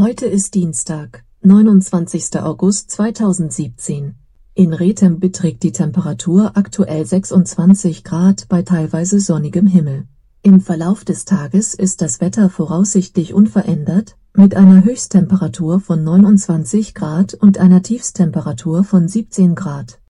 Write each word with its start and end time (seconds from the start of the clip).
Heute 0.00 0.24
ist 0.24 0.54
Dienstag, 0.54 1.24
29. 1.42 2.40
August 2.40 2.90
2017. 2.90 4.14
In 4.54 4.72
Rethem 4.72 5.20
beträgt 5.20 5.62
die 5.62 5.72
Temperatur 5.72 6.52
aktuell 6.54 7.04
26 7.04 8.02
Grad 8.02 8.48
bei 8.48 8.62
teilweise 8.62 9.20
sonnigem 9.20 9.66
Himmel. 9.66 10.06
Im 10.40 10.62
Verlauf 10.62 11.04
des 11.04 11.26
Tages 11.26 11.74
ist 11.74 12.00
das 12.00 12.22
Wetter 12.22 12.48
voraussichtlich 12.48 13.34
unverändert, 13.34 14.16
mit 14.32 14.56
einer 14.56 14.82
Höchsttemperatur 14.84 15.80
von 15.80 16.02
29 16.02 16.94
Grad 16.94 17.34
und 17.34 17.58
einer 17.58 17.82
Tiefsttemperatur 17.82 18.84
von 18.84 19.06
17 19.06 19.54
Grad. 19.54 20.00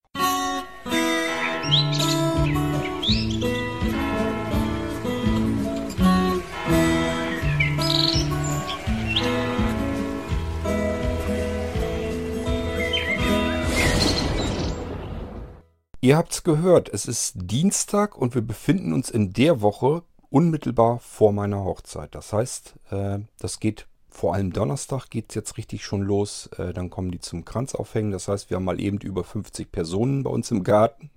Ihr 16.10 16.16
habt's 16.16 16.42
gehört, 16.42 16.88
es 16.92 17.06
ist 17.06 17.34
Dienstag 17.36 18.18
und 18.18 18.34
wir 18.34 18.42
befinden 18.42 18.92
uns 18.92 19.10
in 19.10 19.32
der 19.32 19.60
Woche 19.60 20.02
unmittelbar 20.28 20.98
vor 20.98 21.32
meiner 21.32 21.62
Hochzeit. 21.62 22.16
Das 22.16 22.32
heißt, 22.32 22.74
äh, 22.90 23.20
das 23.38 23.60
geht 23.60 23.86
vor 24.08 24.34
allem 24.34 24.52
Donnerstag 24.52 25.08
geht 25.08 25.26
es 25.28 25.36
jetzt 25.36 25.56
richtig 25.56 25.84
schon 25.84 26.02
los. 26.02 26.50
Äh, 26.58 26.72
dann 26.72 26.90
kommen 26.90 27.12
die 27.12 27.20
zum 27.20 27.44
Kranz 27.44 27.76
aufhängen. 27.76 28.10
Das 28.10 28.26
heißt, 28.26 28.50
wir 28.50 28.56
haben 28.56 28.64
mal 28.64 28.80
eben 28.80 28.98
über 28.98 29.22
50 29.22 29.70
Personen 29.70 30.24
bei 30.24 30.30
uns 30.30 30.50
im 30.50 30.64
Garten. 30.64 31.10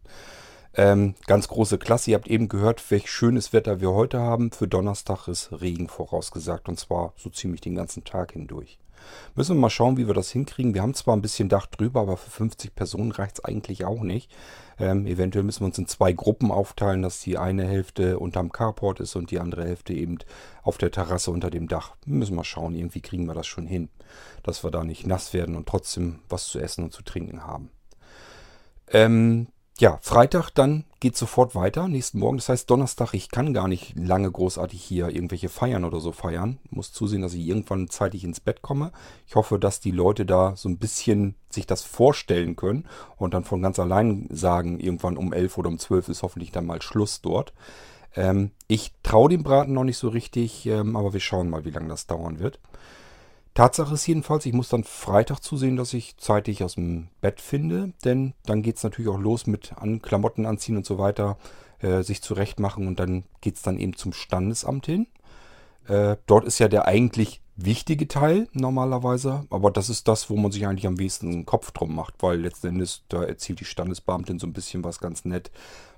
Ähm, 0.75 1.15
ganz 1.25 1.47
große 1.47 1.79
Klasse. 1.79 2.11
Ihr 2.11 2.17
habt 2.17 2.27
eben 2.27 2.47
gehört, 2.47 2.91
welch 2.91 3.09
schönes 3.09 3.51
Wetter 3.51 3.81
wir 3.81 3.93
heute 3.93 4.19
haben. 4.19 4.51
Für 4.51 4.67
Donnerstag 4.67 5.27
ist 5.27 5.59
Regen 5.59 5.89
vorausgesagt 5.89 6.69
und 6.69 6.79
zwar 6.79 7.13
so 7.17 7.31
ziemlich 7.31 7.61
den 7.61 7.73
ganzen 7.73 8.03
Tag 8.03 8.33
hindurch. 8.33 8.77
Müssen 9.35 9.55
wir 9.55 9.61
mal 9.61 9.69
schauen, 9.69 9.97
wie 9.97 10.07
wir 10.07 10.13
das 10.13 10.31
hinkriegen. 10.31 10.73
Wir 10.73 10.81
haben 10.81 10.93
zwar 10.93 11.15
ein 11.15 11.21
bisschen 11.21 11.49
Dach 11.49 11.65
drüber, 11.65 12.01
aber 12.01 12.17
für 12.17 12.29
50 12.29 12.75
Personen 12.75 13.11
reicht 13.11 13.39
es 13.39 13.45
eigentlich 13.45 13.85
auch 13.85 14.01
nicht. 14.01 14.31
Ähm, 14.79 15.05
eventuell 15.05 15.43
müssen 15.43 15.61
wir 15.61 15.67
uns 15.67 15.77
in 15.77 15.87
zwei 15.87 16.13
Gruppen 16.13 16.51
aufteilen, 16.51 17.01
dass 17.01 17.19
die 17.19 17.37
eine 17.37 17.65
Hälfte 17.65 18.19
unterm 18.19 18.51
Carport 18.51 18.99
ist 18.99 19.15
und 19.15 19.31
die 19.31 19.39
andere 19.39 19.65
Hälfte 19.65 19.93
eben 19.93 20.17
auf 20.61 20.77
der 20.77 20.91
Terrasse 20.91 21.31
unter 21.31 21.49
dem 21.49 21.67
Dach. 21.67 21.95
Müssen 22.05 22.35
wir 22.35 22.43
schauen, 22.43 22.75
irgendwie 22.75 23.01
kriegen 23.01 23.25
wir 23.25 23.33
das 23.33 23.47
schon 23.47 23.67
hin, 23.67 23.89
dass 24.43 24.63
wir 24.63 24.71
da 24.71 24.83
nicht 24.83 25.05
nass 25.05 25.33
werden 25.33 25.55
und 25.55 25.67
trotzdem 25.67 26.19
was 26.29 26.47
zu 26.47 26.59
essen 26.59 26.83
und 26.83 26.93
zu 26.93 27.03
trinken 27.03 27.45
haben. 27.45 27.69
Ähm, 28.87 29.47
ja, 29.79 29.97
Freitag 30.01 30.51
dann 30.51 30.85
geht 30.99 31.17
sofort 31.17 31.55
weiter, 31.55 31.87
nächsten 31.87 32.19
Morgen. 32.19 32.37
Das 32.37 32.47
heißt, 32.47 32.69
Donnerstag, 32.69 33.13
ich 33.13 33.29
kann 33.29 33.53
gar 33.53 33.67
nicht 33.67 33.95
lange 33.97 34.31
großartig 34.31 34.81
hier 34.81 35.09
irgendwelche 35.09 35.49
Feiern 35.49 35.83
oder 35.83 35.99
so 35.99 36.11
feiern. 36.11 36.59
Muss 36.69 36.93
zusehen, 36.93 37.23
dass 37.23 37.33
ich 37.33 37.45
irgendwann 37.45 37.89
zeitig 37.89 38.23
ins 38.23 38.39
Bett 38.39 38.61
komme. 38.61 38.91
Ich 39.27 39.35
hoffe, 39.35 39.57
dass 39.57 39.79
die 39.79 39.91
Leute 39.91 40.25
da 40.25 40.55
so 40.55 40.69
ein 40.69 40.77
bisschen 40.77 41.35
sich 41.49 41.65
das 41.65 41.81
vorstellen 41.83 42.55
können 42.55 42.87
und 43.17 43.33
dann 43.33 43.43
von 43.43 43.61
ganz 43.61 43.79
allein 43.79 44.27
sagen, 44.29 44.79
irgendwann 44.79 45.17
um 45.17 45.33
elf 45.33 45.57
oder 45.57 45.69
um 45.69 45.79
zwölf 45.79 46.07
ist 46.07 46.21
hoffentlich 46.21 46.51
dann 46.51 46.67
mal 46.67 46.81
Schluss 46.81 47.21
dort. 47.21 47.53
Ähm, 48.15 48.51
ich 48.67 48.93
traue 49.01 49.29
dem 49.29 49.43
Braten 49.43 49.73
noch 49.73 49.83
nicht 49.83 49.97
so 49.97 50.07
richtig, 50.07 50.67
ähm, 50.67 50.95
aber 50.95 51.13
wir 51.13 51.19
schauen 51.19 51.49
mal, 51.49 51.65
wie 51.65 51.71
lange 51.71 51.89
das 51.89 52.05
dauern 52.05 52.39
wird. 52.39 52.59
Tatsache 53.53 53.93
ist 53.93 54.07
jedenfalls, 54.07 54.45
ich 54.45 54.53
muss 54.53 54.69
dann 54.69 54.83
Freitag 54.83 55.39
zusehen, 55.39 55.75
dass 55.75 55.93
ich 55.93 56.17
zeitig 56.17 56.63
aus 56.63 56.75
dem 56.75 57.09
Bett 57.21 57.39
finde, 57.39 57.93
denn 58.03 58.33
dann 58.45 58.63
geht 58.63 58.77
es 58.77 58.83
natürlich 58.83 59.11
auch 59.11 59.19
los 59.19 59.45
mit 59.45 59.73
an 59.75 60.01
Klamotten 60.01 60.45
anziehen 60.45 60.77
und 60.77 60.85
so 60.85 60.97
weiter, 60.97 61.37
äh, 61.79 62.01
sich 62.01 62.21
zurechtmachen 62.21 62.87
und 62.87 62.99
dann 62.99 63.25
geht 63.41 63.57
es 63.57 63.61
dann 63.61 63.77
eben 63.77 63.95
zum 63.95 64.13
Standesamt 64.13 64.87
hin. 64.87 65.07
Äh, 65.87 66.17
dort 66.25 66.45
ist 66.45 66.59
ja 66.59 66.67
der 66.67 66.87
eigentlich 66.87 67.41
wichtige 67.55 68.07
Teil 68.07 68.47
normalerweise, 68.53 69.45
aber 69.51 69.69
das 69.69 69.89
ist 69.89 70.07
das, 70.07 70.31
wo 70.31 70.35
man 70.35 70.51
sich 70.51 70.65
eigentlich 70.65 70.87
am 70.87 70.97
wenigsten 70.97 71.31
einen 71.31 71.45
Kopf 71.45 71.71
drum 71.71 71.93
macht, 71.93 72.15
weil 72.21 72.39
letzten 72.39 72.67
Endes, 72.67 73.03
da 73.09 73.23
erzählt 73.23 73.59
die 73.59 73.65
Standesbeamtin 73.65 74.39
so 74.39 74.47
ein 74.47 74.53
bisschen 74.53 74.83
was 74.83 74.99
ganz 74.99 75.25
nett. 75.25 75.51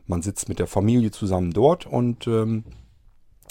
Man 0.08 0.22
sitzt 0.22 0.50
mit 0.50 0.60
der 0.60 0.68
Familie 0.68 1.12
zusammen 1.12 1.52
dort 1.52 1.86
und 1.86 2.28
ähm, 2.28 2.66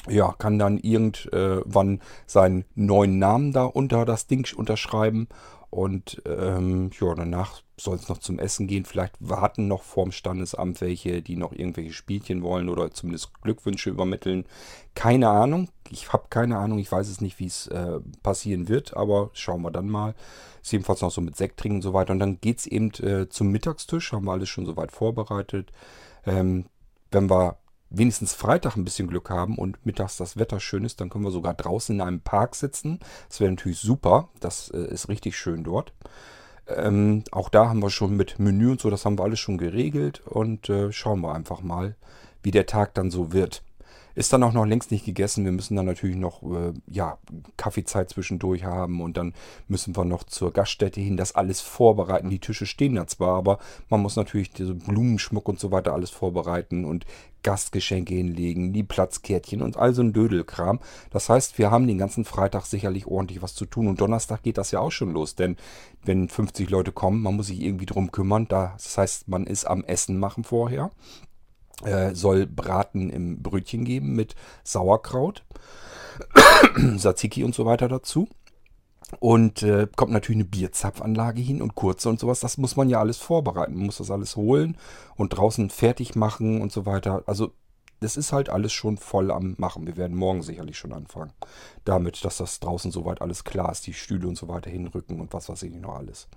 ja, 0.08 0.34
kann 0.38 0.58
dann 0.58 0.78
irgendwann 0.78 2.00
seinen 2.26 2.64
neuen 2.74 3.18
Namen 3.18 3.52
da 3.52 3.64
unter 3.64 4.04
das 4.04 4.26
Ding 4.26 4.46
unterschreiben. 4.56 5.28
Und 5.70 6.22
ähm, 6.24 6.90
ja, 7.00 7.14
danach 7.16 7.60
soll 7.76 7.96
es 7.96 8.08
noch 8.08 8.18
zum 8.18 8.38
Essen 8.38 8.68
gehen. 8.68 8.84
Vielleicht 8.84 9.16
warten 9.18 9.66
noch 9.66 9.82
vorm 9.82 10.12
Standesamt 10.12 10.80
welche, 10.80 11.20
die 11.20 11.34
noch 11.34 11.50
irgendwelche 11.52 11.92
Spielchen 11.92 12.44
wollen 12.44 12.68
oder 12.68 12.92
zumindest 12.92 13.32
Glückwünsche 13.42 13.90
übermitteln. 13.90 14.44
Keine 14.94 15.30
Ahnung. 15.30 15.68
Ich 15.90 16.12
habe 16.12 16.26
keine 16.30 16.58
Ahnung. 16.58 16.78
Ich 16.78 16.92
weiß 16.92 17.08
es 17.08 17.20
nicht, 17.20 17.40
wie 17.40 17.46
es 17.46 17.66
äh, 17.66 17.98
passieren 18.22 18.68
wird, 18.68 18.96
aber 18.96 19.30
schauen 19.32 19.62
wir 19.62 19.72
dann 19.72 19.88
mal. 19.88 20.14
Ist 20.62 20.70
jedenfalls 20.70 21.00
noch 21.00 21.10
so 21.10 21.20
mit 21.20 21.36
Sekt 21.36 21.58
trinken 21.58 21.78
und 21.78 21.82
so 21.82 21.92
weiter. 21.92 22.12
Und 22.12 22.20
dann 22.20 22.40
geht 22.40 22.60
es 22.60 22.66
eben 22.66 22.92
äh, 23.02 23.28
zum 23.28 23.48
Mittagstisch. 23.48 24.12
Haben 24.12 24.26
wir 24.26 24.32
alles 24.32 24.48
schon 24.48 24.66
soweit 24.66 24.92
vorbereitet. 24.92 25.72
Ähm, 26.24 26.66
wenn 27.10 27.28
wir 27.28 27.56
wenigstens 27.90 28.34
Freitag 28.34 28.76
ein 28.76 28.84
bisschen 28.84 29.08
Glück 29.08 29.30
haben 29.30 29.56
und 29.56 29.84
mittags 29.86 30.16
das 30.16 30.36
Wetter 30.36 30.60
schön 30.60 30.84
ist, 30.84 31.00
dann 31.00 31.10
können 31.10 31.24
wir 31.24 31.30
sogar 31.30 31.54
draußen 31.54 31.94
in 31.94 32.00
einem 32.00 32.20
Park 32.20 32.54
sitzen. 32.54 32.98
Das 33.28 33.40
wäre 33.40 33.50
natürlich 33.50 33.78
super. 33.78 34.28
Das 34.40 34.70
äh, 34.70 34.86
ist 34.86 35.08
richtig 35.08 35.36
schön 35.36 35.64
dort. 35.64 35.92
Ähm, 36.66 37.24
auch 37.30 37.48
da 37.48 37.68
haben 37.68 37.82
wir 37.82 37.90
schon 37.90 38.16
mit 38.16 38.38
Menü 38.38 38.70
und 38.70 38.80
so, 38.80 38.88
das 38.88 39.04
haben 39.04 39.18
wir 39.18 39.24
alles 39.24 39.38
schon 39.38 39.58
geregelt 39.58 40.22
und 40.26 40.70
äh, 40.70 40.92
schauen 40.92 41.20
wir 41.20 41.34
einfach 41.34 41.60
mal, 41.60 41.94
wie 42.42 42.50
der 42.50 42.66
Tag 42.66 42.94
dann 42.94 43.10
so 43.10 43.32
wird. 43.32 43.62
Ist 44.14 44.32
dann 44.32 44.42
auch 44.42 44.52
noch 44.52 44.64
längst 44.64 44.90
nicht 44.90 45.04
gegessen. 45.04 45.44
Wir 45.44 45.52
müssen 45.52 45.76
dann 45.76 45.86
natürlich 45.86 46.16
noch 46.16 46.42
äh, 46.42 46.72
ja, 46.86 47.18
Kaffeezeit 47.56 48.10
zwischendurch 48.10 48.64
haben 48.64 49.00
und 49.00 49.16
dann 49.16 49.34
müssen 49.68 49.96
wir 49.96 50.04
noch 50.04 50.24
zur 50.24 50.52
Gaststätte 50.52 51.00
hin, 51.00 51.16
das 51.16 51.34
alles 51.34 51.60
vorbereiten. 51.60 52.30
Die 52.30 52.38
Tische 52.38 52.66
stehen 52.66 52.94
da 52.94 53.06
zwar, 53.06 53.36
aber 53.36 53.58
man 53.88 54.00
muss 54.00 54.16
natürlich 54.16 54.52
diese 54.52 54.74
Blumenschmuck 54.74 55.48
und 55.48 55.58
so 55.58 55.70
weiter 55.70 55.92
alles 55.92 56.10
vorbereiten 56.10 56.84
und 56.84 57.06
Gastgeschenke 57.44 58.14
hinlegen, 58.14 58.72
die 58.72 58.82
Platzkärtchen 58.82 59.62
und 59.62 59.76
all 59.76 59.94
so 59.94 60.02
ein 60.02 60.12
Dödelkram. 60.12 60.80
Das 61.10 61.28
heißt, 61.28 61.58
wir 61.58 61.70
haben 61.70 61.86
den 61.86 61.98
ganzen 61.98 62.24
Freitag 62.24 62.64
sicherlich 62.64 63.06
ordentlich 63.06 63.42
was 63.42 63.54
zu 63.54 63.66
tun 63.66 63.86
und 63.86 64.00
Donnerstag 64.00 64.42
geht 64.42 64.58
das 64.58 64.72
ja 64.72 64.80
auch 64.80 64.90
schon 64.90 65.12
los, 65.12 65.36
denn 65.36 65.56
wenn 66.04 66.28
50 66.28 66.70
Leute 66.70 66.90
kommen, 66.90 67.22
man 67.22 67.36
muss 67.36 67.46
sich 67.46 67.60
irgendwie 67.62 67.86
drum 67.86 68.10
kümmern. 68.10 68.46
Das 68.48 68.98
heißt, 68.98 69.28
man 69.28 69.46
ist 69.46 69.66
am 69.66 69.84
Essen 69.84 70.18
machen 70.18 70.44
vorher. 70.44 70.90
Äh, 71.82 72.14
soll 72.14 72.46
Braten 72.46 73.10
im 73.10 73.42
Brötchen 73.42 73.84
geben 73.84 74.14
mit 74.14 74.36
Sauerkraut, 74.62 75.44
Tzatziki 76.96 77.42
und 77.42 77.54
so 77.54 77.66
weiter 77.66 77.88
dazu. 77.88 78.28
Und 79.20 79.62
äh, 79.62 79.86
kommt 79.94 80.12
natürlich 80.12 80.40
eine 80.40 80.48
Bierzapfanlage 80.48 81.40
hin 81.40 81.62
und 81.62 81.74
kurze 81.74 82.08
und 82.08 82.18
sowas. 82.18 82.40
Das 82.40 82.58
muss 82.58 82.76
man 82.76 82.88
ja 82.88 83.00
alles 83.00 83.18
vorbereiten. 83.18 83.74
Man 83.74 83.86
muss 83.86 83.98
das 83.98 84.10
alles 84.10 84.36
holen 84.36 84.76
und 85.16 85.30
draußen 85.30 85.70
fertig 85.70 86.14
machen 86.16 86.60
und 86.62 86.72
so 86.72 86.86
weiter. 86.86 87.22
Also 87.26 87.52
das 88.00 88.16
ist 88.16 88.32
halt 88.32 88.48
alles 88.48 88.72
schon 88.72 88.96
voll 88.96 89.30
am 89.30 89.54
Machen. 89.58 89.86
Wir 89.86 89.96
werden 89.96 90.16
morgen 90.16 90.42
sicherlich 90.42 90.78
schon 90.78 90.92
anfangen. 90.92 91.32
Damit, 91.84 92.24
dass 92.24 92.38
das 92.38 92.60
draußen 92.60 92.90
soweit 92.90 93.22
alles 93.22 93.44
klar 93.44 93.72
ist, 93.72 93.86
die 93.86 93.94
Stühle 93.94 94.28
und 94.28 94.36
so 94.36 94.48
weiter 94.48 94.70
hinrücken 94.70 95.20
und 95.20 95.32
was 95.32 95.48
weiß 95.48 95.62
ich 95.62 95.74
noch 95.74 95.96
alles. 95.96 96.28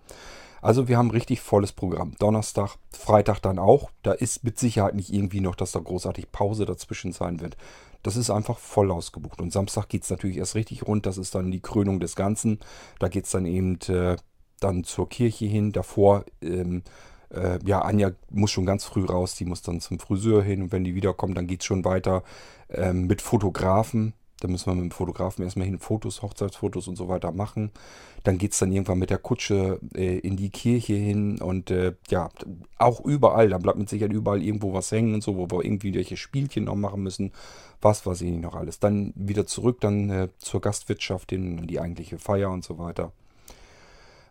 Also 0.61 0.87
wir 0.87 0.97
haben 0.97 1.11
richtig 1.11 1.41
volles 1.41 1.71
Programm. 1.71 2.15
Donnerstag, 2.19 2.77
Freitag 2.91 3.39
dann 3.41 3.59
auch. 3.59 3.91
Da 4.03 4.11
ist 4.11 4.43
mit 4.43 4.57
Sicherheit 4.57 4.95
nicht 4.95 5.13
irgendwie 5.13 5.41
noch, 5.41 5.55
dass 5.55 5.71
da 5.71 5.79
großartig 5.79 6.31
Pause 6.31 6.65
dazwischen 6.65 7.11
sein 7.11 7.39
wird. 7.39 7.57
Das 8.03 8.15
ist 8.15 8.29
einfach 8.29 8.57
voll 8.57 8.91
ausgebucht. 8.91 9.41
Und 9.41 9.51
Samstag 9.51 9.89
geht 9.89 10.03
es 10.03 10.09
natürlich 10.09 10.37
erst 10.37 10.55
richtig 10.55 10.87
rund. 10.87 11.05
Das 11.05 11.17
ist 11.17 11.35
dann 11.35 11.51
die 11.51 11.61
Krönung 11.61 11.99
des 11.99 12.15
Ganzen. 12.15 12.59
Da 12.99 13.07
geht 13.07 13.25
es 13.25 13.31
dann 13.31 13.45
eben 13.45 13.79
äh, 13.87 14.15
dann 14.59 14.83
zur 14.83 15.09
Kirche 15.09 15.45
hin. 15.45 15.71
Davor, 15.71 16.25
ähm, 16.41 16.83
äh, 17.33 17.59
ja, 17.65 17.81
Anja 17.81 18.11
muss 18.29 18.51
schon 18.51 18.65
ganz 18.65 18.85
früh 18.85 19.05
raus. 19.05 19.35
Die 19.35 19.45
muss 19.45 19.61
dann 19.61 19.79
zum 19.79 19.99
Friseur 19.99 20.43
hin. 20.43 20.63
Und 20.63 20.71
wenn 20.71 20.83
die 20.83 20.95
wiederkommt, 20.95 21.37
dann 21.37 21.47
geht 21.47 21.61
es 21.61 21.65
schon 21.65 21.85
weiter 21.85 22.23
ähm, 22.69 23.07
mit 23.07 23.21
Fotografen. 23.21 24.13
Da 24.39 24.47
müssen 24.47 24.67
wir 24.67 24.75
mit 24.75 24.83
dem 24.83 24.91
Fotografen 24.91 25.43
erstmal 25.43 25.65
hin 25.65 25.79
Fotos, 25.79 26.21
Hochzeitsfotos 26.21 26.87
und 26.87 26.95
so 26.95 27.07
weiter 27.07 27.31
machen. 27.31 27.71
Dann 28.23 28.37
geht 28.37 28.53
es 28.53 28.59
dann 28.59 28.71
irgendwann 28.71 28.99
mit 28.99 29.09
der 29.09 29.17
Kutsche 29.17 29.79
äh, 29.95 30.19
in 30.19 30.35
die 30.37 30.51
Kirche 30.51 30.93
hin 30.93 31.41
und 31.41 31.71
äh, 31.71 31.93
ja, 32.09 32.29
auch 32.77 33.03
überall, 33.03 33.49
da 33.49 33.57
bleibt 33.57 33.79
mit 33.79 33.89
Sicherheit 33.89 34.13
überall 34.13 34.43
irgendwo 34.43 34.73
was 34.73 34.91
hängen 34.91 35.15
und 35.15 35.23
so, 35.23 35.37
wo 35.37 35.49
wir 35.49 35.65
irgendwie 35.65 35.93
welche 35.95 36.17
Spielchen 36.17 36.65
noch 36.65 36.75
machen 36.75 37.01
müssen. 37.01 37.31
Was 37.81 38.05
weiß 38.05 38.21
ich 38.21 38.31
nicht 38.31 38.41
noch 38.41 38.55
alles. 38.55 38.79
Dann 38.79 39.11
wieder 39.15 39.47
zurück 39.47 39.81
dann 39.81 40.09
äh, 40.09 40.29
zur 40.37 40.61
Gastwirtschaft 40.61 41.31
hin, 41.31 41.65
die 41.65 41.79
eigentliche 41.79 42.19
Feier 42.19 42.51
und 42.51 42.63
so 42.63 42.77
weiter. 42.77 43.11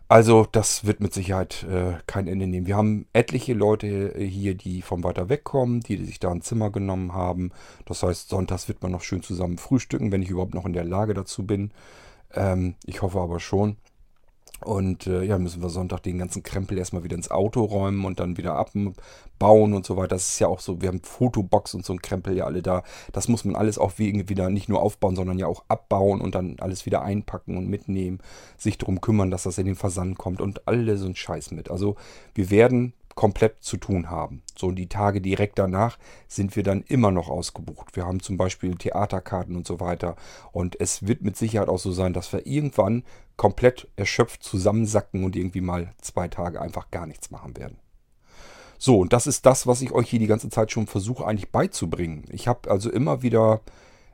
Also 0.09 0.47
das 0.49 0.85
wird 0.85 1.01
mit 1.01 1.13
Sicherheit 1.13 1.63
äh, 1.63 1.95
kein 2.07 2.27
Ende 2.27 2.47
nehmen. 2.47 2.65
Wir 2.65 2.77
haben 2.77 3.07
etliche 3.11 3.53
Leute 3.53 4.15
äh, 4.15 4.25
hier, 4.25 4.55
die 4.55 4.81
von 4.81 5.03
weiter 5.03 5.27
weg 5.27 5.43
kommen, 5.43 5.81
die, 5.81 5.97
die 5.97 6.05
sich 6.05 6.19
da 6.19 6.31
ein 6.31 6.41
Zimmer 6.41 6.69
genommen 6.69 7.13
haben. 7.13 7.51
Das 7.85 8.03
heißt, 8.03 8.29
sonntags 8.29 8.69
wird 8.69 8.81
man 8.81 8.93
noch 8.93 9.01
schön 9.01 9.21
zusammen 9.21 9.57
frühstücken, 9.57 10.11
wenn 10.11 10.21
ich 10.21 10.29
überhaupt 10.29 10.53
noch 10.53 10.65
in 10.65 10.73
der 10.73 10.85
Lage 10.85 11.13
dazu 11.13 11.45
bin. 11.45 11.71
Ähm, 12.33 12.75
ich 12.85 13.01
hoffe 13.01 13.19
aber 13.19 13.41
schon. 13.41 13.75
Und 14.63 15.05
äh, 15.07 15.23
ja, 15.23 15.37
müssen 15.37 15.61
wir 15.61 15.69
Sonntag 15.69 16.01
den 16.03 16.17
ganzen 16.17 16.41
Krempel 16.43 16.77
erstmal 16.77 17.03
wieder 17.03 17.15
ins 17.15 17.29
Auto 17.29 17.63
räumen 17.63 18.05
und 18.05 18.19
dann 18.19 18.37
wieder 18.37 18.55
abbauen 18.55 19.73
und 19.73 19.85
so 19.85 19.97
weiter. 19.97 20.15
Das 20.15 20.29
ist 20.29 20.39
ja 20.39 20.47
auch 20.47 20.59
so, 20.59 20.81
wir 20.81 20.89
haben 20.89 21.01
Fotobox 21.03 21.75
und 21.75 21.85
so 21.85 21.93
ein 21.93 22.01
Krempel 22.01 22.35
ja 22.35 22.45
alle 22.45 22.61
da. 22.61 22.83
Das 23.13 23.27
muss 23.27 23.45
man 23.45 23.55
alles 23.55 23.77
auch 23.77 23.99
wieder 23.99 24.49
nicht 24.49 24.67
nur 24.67 24.81
aufbauen, 24.81 25.15
sondern 25.15 25.37
ja 25.37 25.47
auch 25.47 25.63
abbauen 25.67 26.21
und 26.21 26.33
dann 26.33 26.57
alles 26.59 26.85
wieder 26.85 27.03
einpacken 27.03 27.57
und 27.57 27.69
mitnehmen. 27.69 28.19
Sich 28.57 28.77
darum 28.77 28.99
kümmern, 28.99 29.29
dass 29.29 29.43
das 29.43 29.57
in 29.57 29.67
den 29.67 29.75
Versand 29.75 30.17
kommt 30.17 30.41
und 30.41 30.67
alle 30.67 30.97
so 30.97 31.07
ein 31.07 31.15
Scheiß 31.15 31.51
mit. 31.51 31.69
Also 31.69 31.95
wir 32.33 32.49
werden 32.49 32.93
komplett 33.17 33.63
zu 33.63 33.77
tun 33.77 34.09
haben. 34.09 34.43
So, 34.55 34.67
und 34.67 34.75
die 34.75 34.87
Tage 34.87 35.19
direkt 35.19 35.57
danach 35.59 35.97
sind 36.27 36.55
wir 36.55 36.61
dann 36.61 36.83
immer 36.83 37.11
noch 37.11 37.29
ausgebucht. 37.29 37.95
Wir 37.95 38.05
haben 38.05 38.21
zum 38.21 38.37
Beispiel 38.37 38.75
Theaterkarten 38.75 39.55
und 39.55 39.67
so 39.67 39.79
weiter. 39.81 40.15
Und 40.51 40.79
es 40.79 41.07
wird 41.07 41.23
mit 41.23 41.35
Sicherheit 41.35 41.67
auch 41.67 41.79
so 41.79 41.91
sein, 41.91 42.13
dass 42.13 42.31
wir 42.31 42.45
irgendwann 42.45 43.03
komplett 43.35 43.89
erschöpft 43.95 44.43
zusammensacken 44.43 45.23
und 45.25 45.35
irgendwie 45.35 45.61
mal 45.61 45.93
zwei 45.99 46.27
Tage 46.27 46.61
einfach 46.61 46.91
gar 46.91 47.07
nichts 47.07 47.31
machen 47.31 47.57
werden. 47.57 47.79
So, 48.77 48.99
und 48.99 49.11
das 49.11 49.25
ist 49.25 49.47
das, 49.47 49.65
was 49.65 49.81
ich 49.81 49.91
euch 49.91 50.07
hier 50.07 50.19
die 50.19 50.27
ganze 50.27 50.49
Zeit 50.49 50.71
schon 50.71 50.85
versuche 50.85 51.25
eigentlich 51.25 51.51
beizubringen. 51.51 52.23
Ich 52.29 52.47
habe 52.47 52.69
also 52.69 52.91
immer 52.91 53.23
wieder 53.23 53.61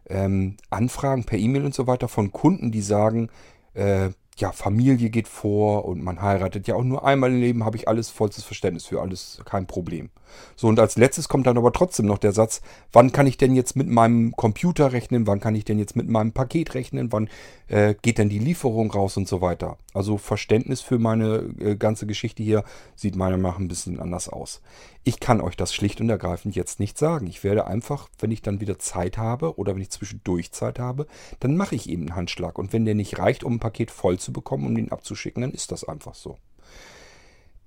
ähm, 0.08 0.56
Anfragen 0.70 1.26
per 1.26 1.38
E-Mail 1.38 1.66
und 1.66 1.76
so 1.76 1.88
weiter 1.88 2.08
von 2.08 2.32
Kunden, 2.32 2.72
die 2.72 2.82
sagen, 2.82 3.30
äh, 3.74 4.12
ja, 4.38 4.52
Familie 4.52 5.10
geht 5.10 5.28
vor 5.28 5.86
und 5.86 6.04
man 6.04 6.22
heiratet 6.22 6.68
ja 6.68 6.76
auch 6.76 6.84
nur 6.84 7.06
einmal 7.06 7.32
im 7.32 7.40
Leben, 7.40 7.66
habe 7.66 7.78
ich 7.78 7.88
alles 7.88 8.10
vollstes 8.10 8.44
Verständnis 8.44 8.86
für, 8.86 9.02
alles 9.02 9.42
kein 9.46 9.68
Problem. 9.68 10.10
So, 10.56 10.68
und 10.68 10.80
als 10.80 10.96
letztes 10.96 11.30
kommt 11.30 11.48
dann 11.48 11.58
aber 11.58 11.72
trotzdem 11.72 12.06
noch 12.06 12.18
der 12.18 12.32
Satz, 12.32 12.62
wann 12.92 13.12
kann 13.12 13.28
ich 13.28 13.38
denn 13.38 13.56
jetzt 13.56 13.76
mit 13.76 13.88
meinem 13.88 14.32
Computer 14.36 14.92
rechnen, 14.92 15.28
wann 15.28 15.40
kann 15.40 15.56
ich 15.56 15.66
denn 15.66 15.80
jetzt 15.80 15.96
mit 15.96 16.10
meinem 16.10 16.32
Paket 16.32 16.74
rechnen, 16.74 17.12
wann 17.12 17.30
äh, 17.68 17.96
geht 18.02 18.18
denn 18.18 18.30
die 18.30 18.40
Lieferung 18.40 18.92
raus 18.92 19.18
und 19.18 19.28
so 19.28 19.42
weiter. 19.42 19.78
Also 19.94 20.18
Verständnis 20.18 20.82
für 20.82 21.00
meine 21.00 21.54
äh, 21.60 21.76
ganze 21.76 22.08
Geschichte 22.08 22.44
hier 22.44 22.64
sieht 22.96 23.16
meiner 23.16 23.38
Meinung 23.38 23.54
nach 23.54 23.60
ein 23.60 23.68
bisschen 23.68 24.00
anders 24.00 24.30
aus. 24.30 24.62
Ich 25.04 25.20
kann 25.20 25.42
euch 25.42 25.58
das 25.58 25.74
schlicht 25.74 26.00
und 26.00 26.10
ergreifend 26.10 26.56
jetzt 26.56 26.80
nicht 26.80 26.98
sagen. 26.98 27.28
Ich 27.28 27.44
werde 27.44 27.68
einfach, 27.68 28.10
wenn 28.20 28.32
ich 28.32 28.42
dann 28.42 28.62
wieder 28.62 28.80
Zeit 28.80 29.18
habe 29.18 29.58
oder 29.58 29.76
wenn 29.76 29.82
ich 29.82 29.90
zwischendurch 29.90 30.52
Zeit 30.52 30.80
habe, 30.80 31.08
dann 31.42 31.58
mache 31.58 31.76
ich 31.76 31.90
eben 31.90 32.04
einen 32.04 32.16
Handschlag. 32.16 32.58
Und 32.58 32.72
wenn 32.72 32.86
der 32.86 32.96
nicht 32.96 33.20
reicht, 33.20 33.44
um 33.44 33.56
ein 33.56 33.60
Paket 33.60 33.92
voll 33.92 34.18
zu 34.24 34.34
bekommen, 34.34 34.66
um 34.66 34.78
ihn 34.78 34.92
abzuschicken, 34.92 35.42
dann 35.42 35.52
ist 35.52 35.72
das 35.72 35.84
einfach 35.84 36.16
so. 36.16 36.38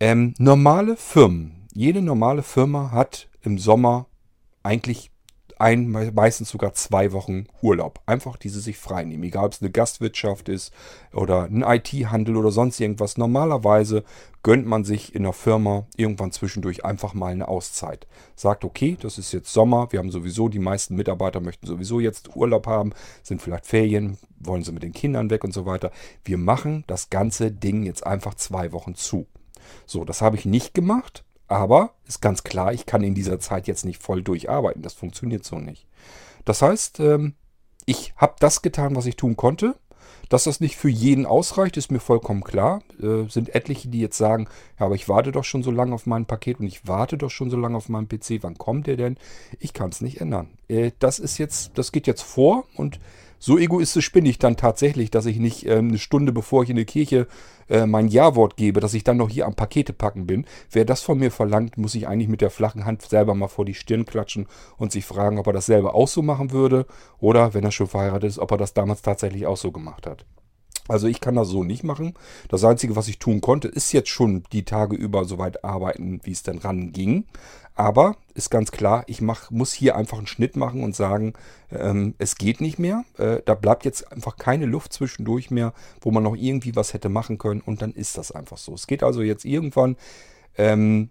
Ähm, 0.00 0.34
normale 0.38 0.96
Firmen, 0.96 1.66
jede 1.72 2.02
normale 2.02 2.42
Firma 2.42 2.90
hat 2.90 3.28
im 3.42 3.58
Sommer 3.58 4.06
eigentlich 4.62 5.10
ein, 5.58 5.90
meistens 6.14 6.50
sogar 6.50 6.74
zwei 6.74 7.12
Wochen 7.12 7.46
Urlaub. 7.62 8.00
Einfach 8.06 8.36
diese 8.36 8.60
sich 8.60 8.76
frei 8.76 9.04
nehmen. 9.04 9.24
Egal 9.24 9.46
ob 9.46 9.52
es 9.52 9.62
eine 9.62 9.70
Gastwirtschaft 9.70 10.48
ist 10.48 10.72
oder 11.12 11.44
ein 11.44 11.62
IT-Handel 11.62 12.36
oder 12.36 12.50
sonst 12.50 12.78
irgendwas. 12.78 13.16
Normalerweise 13.16 14.04
gönnt 14.42 14.66
man 14.66 14.84
sich 14.84 15.14
in 15.14 15.24
der 15.24 15.32
Firma 15.32 15.86
irgendwann 15.96 16.30
zwischendurch 16.30 16.84
einfach 16.84 17.14
mal 17.14 17.32
eine 17.32 17.48
Auszeit. 17.48 18.06
Sagt, 18.36 18.64
okay, 18.64 18.96
das 19.00 19.18
ist 19.18 19.32
jetzt 19.32 19.52
Sommer, 19.52 19.90
wir 19.90 19.98
haben 19.98 20.10
sowieso, 20.10 20.48
die 20.48 20.58
meisten 20.58 20.94
Mitarbeiter 20.94 21.40
möchten 21.40 21.66
sowieso 21.66 22.00
jetzt 22.00 22.36
Urlaub 22.36 22.66
haben, 22.66 22.92
sind 23.22 23.42
vielleicht 23.42 23.66
Ferien, 23.66 24.18
wollen 24.38 24.62
sie 24.62 24.72
mit 24.72 24.82
den 24.82 24.92
Kindern 24.92 25.30
weg 25.30 25.42
und 25.42 25.52
so 25.52 25.66
weiter. 25.66 25.90
Wir 26.24 26.38
machen 26.38 26.84
das 26.86 27.10
ganze 27.10 27.50
Ding 27.50 27.82
jetzt 27.84 28.06
einfach 28.06 28.34
zwei 28.34 28.72
Wochen 28.72 28.94
zu. 28.94 29.26
So, 29.86 30.04
das 30.04 30.22
habe 30.22 30.36
ich 30.36 30.44
nicht 30.44 30.74
gemacht. 30.74 31.24
Aber 31.48 31.90
ist 32.06 32.20
ganz 32.20 32.42
klar, 32.42 32.72
ich 32.72 32.86
kann 32.86 33.02
in 33.02 33.14
dieser 33.14 33.38
Zeit 33.38 33.66
jetzt 33.66 33.84
nicht 33.84 34.02
voll 34.02 34.22
durcharbeiten. 34.22 34.82
Das 34.82 34.94
funktioniert 34.94 35.44
so 35.44 35.58
nicht. 35.58 35.86
Das 36.44 36.62
heißt, 36.62 37.00
ähm, 37.00 37.34
ich 37.84 38.14
habe 38.16 38.34
das 38.40 38.62
getan, 38.62 38.96
was 38.96 39.06
ich 39.06 39.16
tun 39.16 39.36
konnte. 39.36 39.76
Dass 40.28 40.44
das 40.44 40.58
nicht 40.58 40.76
für 40.76 40.88
jeden 40.88 41.24
ausreicht, 41.24 41.76
ist 41.76 41.92
mir 41.92 42.00
vollkommen 42.00 42.42
klar. 42.42 42.82
Äh, 43.00 43.28
sind 43.28 43.54
etliche, 43.54 43.88
die 43.88 44.00
jetzt 44.00 44.18
sagen, 44.18 44.48
ja, 44.78 44.86
aber 44.86 44.96
ich 44.96 45.08
warte 45.08 45.30
doch 45.30 45.44
schon 45.44 45.62
so 45.62 45.70
lange 45.70 45.94
auf 45.94 46.06
mein 46.06 46.26
Paket 46.26 46.58
und 46.58 46.66
ich 46.66 46.88
warte 46.88 47.16
doch 47.16 47.30
schon 47.30 47.48
so 47.48 47.56
lange 47.56 47.76
auf 47.76 47.88
meinen 47.88 48.08
PC. 48.08 48.42
Wann 48.42 48.58
kommt 48.58 48.88
der 48.88 48.96
denn? 48.96 49.18
Ich 49.60 49.72
kann 49.72 49.90
es 49.90 50.00
nicht 50.00 50.20
ändern. 50.20 50.48
Äh, 50.68 50.90
das 50.98 51.20
ist 51.20 51.38
jetzt, 51.38 51.78
das 51.78 51.92
geht 51.92 52.08
jetzt 52.08 52.22
vor 52.22 52.64
und 52.74 52.98
so 53.38 53.58
egoistisch 53.58 54.12
bin 54.12 54.26
ich 54.26 54.38
dann 54.38 54.56
tatsächlich, 54.56 55.10
dass 55.10 55.26
ich 55.26 55.38
nicht 55.38 55.66
äh, 55.66 55.76
eine 55.76 55.98
Stunde 55.98 56.32
bevor 56.32 56.62
ich 56.62 56.70
in 56.70 56.76
die 56.76 56.84
Kirche 56.84 57.26
äh, 57.68 57.86
mein 57.86 58.08
Ja-Wort 58.08 58.56
gebe, 58.56 58.80
dass 58.80 58.94
ich 58.94 59.04
dann 59.04 59.16
noch 59.16 59.28
hier 59.28 59.46
am 59.46 59.54
Pakete 59.54 59.92
packen 59.92 60.26
bin. 60.26 60.46
Wer 60.70 60.84
das 60.84 61.02
von 61.02 61.18
mir 61.18 61.30
verlangt, 61.30 61.78
muss 61.78 61.94
ich 61.94 62.08
eigentlich 62.08 62.28
mit 62.28 62.40
der 62.40 62.50
flachen 62.50 62.84
Hand 62.84 63.02
selber 63.02 63.34
mal 63.34 63.48
vor 63.48 63.64
die 63.64 63.74
Stirn 63.74 64.04
klatschen 64.04 64.46
und 64.76 64.92
sich 64.92 65.04
fragen, 65.04 65.38
ob 65.38 65.46
er 65.46 65.52
das 65.52 65.66
selber 65.66 65.94
auch 65.94 66.08
so 66.08 66.22
machen 66.22 66.50
würde 66.50 66.86
oder, 67.18 67.54
wenn 67.54 67.64
er 67.64 67.72
schon 67.72 67.88
verheiratet 67.88 68.30
ist, 68.30 68.38
ob 68.38 68.50
er 68.50 68.58
das 68.58 68.74
damals 68.74 69.02
tatsächlich 69.02 69.46
auch 69.46 69.56
so 69.56 69.72
gemacht 69.72 70.06
hat. 70.06 70.24
Also 70.88 71.06
ich 71.06 71.20
kann 71.20 71.34
das 71.34 71.48
so 71.48 71.64
nicht 71.64 71.84
machen. 71.84 72.14
Das 72.48 72.64
Einzige, 72.64 72.96
was 72.96 73.08
ich 73.08 73.18
tun 73.18 73.40
konnte, 73.40 73.68
ist 73.68 73.92
jetzt 73.92 74.08
schon 74.08 74.44
die 74.52 74.64
Tage 74.64 74.96
über 74.96 75.24
so 75.24 75.38
weit 75.38 75.64
arbeiten, 75.64 76.20
wie 76.24 76.32
es 76.32 76.42
denn 76.42 76.58
ranging. 76.58 77.24
Aber 77.74 78.16
ist 78.34 78.50
ganz 78.50 78.70
klar, 78.70 79.04
ich 79.06 79.20
mach, 79.20 79.50
muss 79.50 79.72
hier 79.72 79.96
einfach 79.96 80.16
einen 80.16 80.26
Schnitt 80.26 80.56
machen 80.56 80.82
und 80.82 80.96
sagen, 80.96 81.34
ähm, 81.70 82.14
es 82.18 82.36
geht 82.36 82.62
nicht 82.62 82.78
mehr. 82.78 83.04
Äh, 83.18 83.42
da 83.44 83.54
bleibt 83.54 83.84
jetzt 83.84 84.10
einfach 84.12 84.36
keine 84.36 84.64
Luft 84.64 84.94
zwischendurch 84.94 85.50
mehr, 85.50 85.74
wo 86.00 86.10
man 86.10 86.22
noch 86.22 86.36
irgendwie 86.36 86.74
was 86.74 86.94
hätte 86.94 87.10
machen 87.10 87.36
können. 87.36 87.60
Und 87.60 87.82
dann 87.82 87.92
ist 87.92 88.16
das 88.16 88.32
einfach 88.32 88.56
so. 88.56 88.72
Es 88.72 88.86
geht 88.86 89.02
also 89.02 89.20
jetzt 89.20 89.44
irgendwann 89.44 89.96
ähm, 90.56 91.10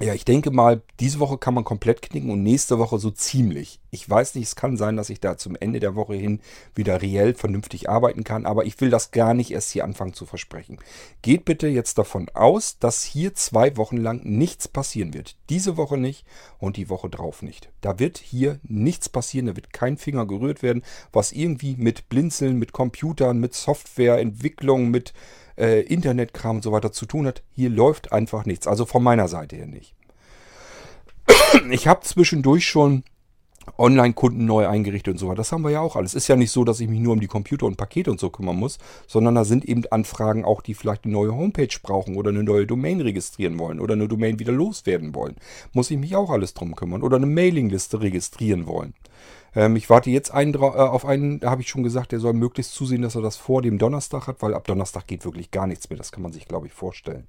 ja, 0.00 0.14
ich 0.14 0.24
denke 0.24 0.52
mal, 0.52 0.80
diese 1.00 1.18
Woche 1.18 1.38
kann 1.38 1.54
man 1.54 1.64
komplett 1.64 2.02
knicken 2.02 2.30
und 2.30 2.44
nächste 2.44 2.78
Woche 2.78 3.00
so 3.00 3.10
ziemlich. 3.10 3.80
Ich 3.90 4.08
weiß 4.08 4.36
nicht, 4.36 4.46
es 4.46 4.54
kann 4.54 4.76
sein, 4.76 4.96
dass 4.96 5.10
ich 5.10 5.18
da 5.18 5.36
zum 5.36 5.56
Ende 5.56 5.80
der 5.80 5.96
Woche 5.96 6.14
hin 6.14 6.40
wieder 6.74 7.02
reell 7.02 7.34
vernünftig 7.34 7.88
arbeiten 7.88 8.22
kann, 8.22 8.46
aber 8.46 8.64
ich 8.64 8.80
will 8.80 8.90
das 8.90 9.10
gar 9.10 9.34
nicht 9.34 9.50
erst 9.50 9.72
hier 9.72 9.82
anfangen 9.82 10.12
zu 10.12 10.24
versprechen. 10.24 10.78
Geht 11.22 11.44
bitte 11.44 11.66
jetzt 11.66 11.98
davon 11.98 12.28
aus, 12.34 12.78
dass 12.78 13.02
hier 13.02 13.34
zwei 13.34 13.76
Wochen 13.76 13.96
lang 13.96 14.20
nichts 14.22 14.68
passieren 14.68 15.14
wird. 15.14 15.36
Diese 15.48 15.76
Woche 15.76 15.98
nicht 15.98 16.24
und 16.58 16.76
die 16.76 16.90
Woche 16.90 17.10
drauf 17.10 17.42
nicht. 17.42 17.70
Da 17.80 17.98
wird 17.98 18.18
hier 18.18 18.60
nichts 18.62 19.08
passieren, 19.08 19.46
da 19.46 19.56
wird 19.56 19.72
kein 19.72 19.96
Finger 19.96 20.26
gerührt 20.26 20.62
werden, 20.62 20.84
was 21.12 21.32
irgendwie 21.32 21.74
mit 21.76 22.08
Blinzeln, 22.08 22.56
mit 22.56 22.72
Computern, 22.72 23.40
mit 23.40 23.54
Softwareentwicklung, 23.54 24.90
mit 24.90 25.12
äh, 25.58 25.80
Internetkram 25.80 26.56
und 26.56 26.62
so 26.62 26.72
weiter 26.72 26.92
zu 26.92 27.06
tun 27.06 27.26
hat. 27.26 27.42
Hier 27.54 27.70
läuft 27.70 28.12
einfach 28.12 28.46
nichts. 28.46 28.66
Also 28.66 28.86
von 28.86 29.02
meiner 29.02 29.28
Seite 29.28 29.56
her 29.56 29.66
nicht. 29.66 29.94
Ich 31.70 31.86
habe 31.86 32.00
zwischendurch 32.02 32.66
schon 32.66 33.04
Online-Kunden 33.76 34.44
neu 34.44 34.66
eingerichtet 34.66 35.12
und 35.12 35.18
so 35.18 35.26
weiter. 35.26 35.36
Das 35.36 35.52
haben 35.52 35.62
wir 35.62 35.70
ja 35.70 35.80
auch 35.80 35.96
alles. 35.96 36.14
Ist 36.14 36.28
ja 36.28 36.36
nicht 36.36 36.50
so, 36.50 36.64
dass 36.64 36.80
ich 36.80 36.88
mich 36.88 37.00
nur 37.00 37.12
um 37.12 37.20
die 37.20 37.26
Computer 37.26 37.66
und 37.66 37.76
Pakete 37.76 38.10
und 38.10 38.20
so 38.20 38.30
kümmern 38.30 38.56
muss, 38.56 38.78
sondern 39.06 39.34
da 39.34 39.44
sind 39.44 39.64
eben 39.64 39.84
Anfragen 39.90 40.44
auch, 40.44 40.62
die 40.62 40.74
vielleicht 40.74 41.04
eine 41.04 41.12
neue 41.12 41.34
Homepage 41.34 41.68
brauchen 41.82 42.16
oder 42.16 42.30
eine 42.30 42.42
neue 42.42 42.66
Domain 42.66 43.00
registrieren 43.00 43.58
wollen 43.58 43.80
oder 43.80 43.94
eine 43.94 44.08
Domain 44.08 44.38
wieder 44.38 44.52
loswerden 44.52 45.14
wollen. 45.14 45.36
Muss 45.72 45.90
ich 45.90 45.98
mich 45.98 46.16
auch 46.16 46.30
alles 46.30 46.54
drum 46.54 46.74
kümmern 46.74 47.02
oder 47.02 47.16
eine 47.16 47.26
Mailingliste 47.26 48.00
registrieren 48.00 48.66
wollen. 48.66 48.94
Ähm, 49.54 49.76
ich 49.76 49.88
warte 49.90 50.10
jetzt 50.10 50.30
einen, 50.30 50.54
äh, 50.54 50.58
auf 50.58 51.04
einen, 51.04 51.40
da 51.40 51.50
habe 51.50 51.62
ich 51.62 51.68
schon 51.68 51.82
gesagt, 51.82 52.12
der 52.12 52.20
soll 52.20 52.32
möglichst 52.32 52.74
zusehen, 52.74 53.02
dass 53.02 53.14
er 53.14 53.22
das 53.22 53.36
vor 53.36 53.62
dem 53.62 53.78
Donnerstag 53.78 54.26
hat, 54.26 54.42
weil 54.42 54.54
ab 54.54 54.66
Donnerstag 54.66 55.06
geht 55.06 55.24
wirklich 55.24 55.50
gar 55.50 55.66
nichts 55.66 55.88
mehr. 55.90 55.96
Das 55.96 56.12
kann 56.12 56.22
man 56.22 56.32
sich, 56.32 56.48
glaube 56.48 56.66
ich, 56.66 56.72
vorstellen. 56.72 57.26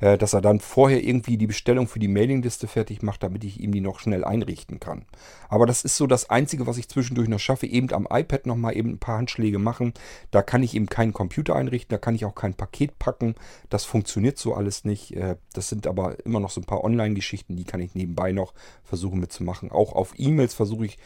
Äh, 0.00 0.18
dass 0.18 0.34
er 0.34 0.40
dann 0.40 0.60
vorher 0.60 1.02
irgendwie 1.02 1.38
die 1.38 1.46
Bestellung 1.46 1.86
für 1.86 1.98
die 1.98 2.08
Mailingliste 2.08 2.66
fertig 2.66 3.02
macht, 3.02 3.22
damit 3.22 3.44
ich 3.44 3.60
ihm 3.60 3.72
die 3.72 3.80
noch 3.80 4.00
schnell 4.00 4.24
einrichten 4.24 4.80
kann. 4.80 5.06
Aber 5.48 5.66
das 5.66 5.82
ist 5.82 5.96
so 5.96 6.06
das 6.06 6.30
Einzige, 6.30 6.66
was 6.66 6.78
ich 6.78 6.88
zwischendurch 6.88 7.28
noch 7.28 7.38
schaffe. 7.38 7.66
Eben 7.66 7.92
am 7.92 8.08
iPad 8.10 8.46
nochmal 8.46 8.76
eben 8.76 8.90
ein 8.90 8.98
paar 8.98 9.18
Handschläge 9.18 9.58
machen. 9.58 9.94
Da 10.30 10.42
kann 10.42 10.62
ich 10.62 10.74
eben 10.74 10.86
keinen 10.86 11.12
Computer 11.12 11.54
einrichten, 11.54 11.94
da 11.94 11.98
kann 11.98 12.14
ich 12.14 12.24
auch 12.24 12.34
kein 12.34 12.54
Paket 12.54 12.98
packen. 12.98 13.34
Das 13.70 13.84
funktioniert 13.84 14.36
so 14.36 14.54
alles 14.54 14.84
nicht. 14.84 15.16
Äh, 15.16 15.36
das 15.52 15.68
sind 15.68 15.86
aber 15.86 16.22
immer 16.26 16.40
noch 16.40 16.50
so 16.50 16.60
ein 16.60 16.66
paar 16.66 16.84
Online-Geschichten, 16.84 17.56
die 17.56 17.64
kann 17.64 17.80
ich 17.80 17.94
nebenbei 17.94 18.32
noch 18.32 18.52
versuchen 18.82 19.20
mitzumachen. 19.20 19.70
Auch 19.70 19.92
auf 19.92 20.14
E-Mails 20.18 20.54
versuche 20.54 20.86
ich 20.86 20.98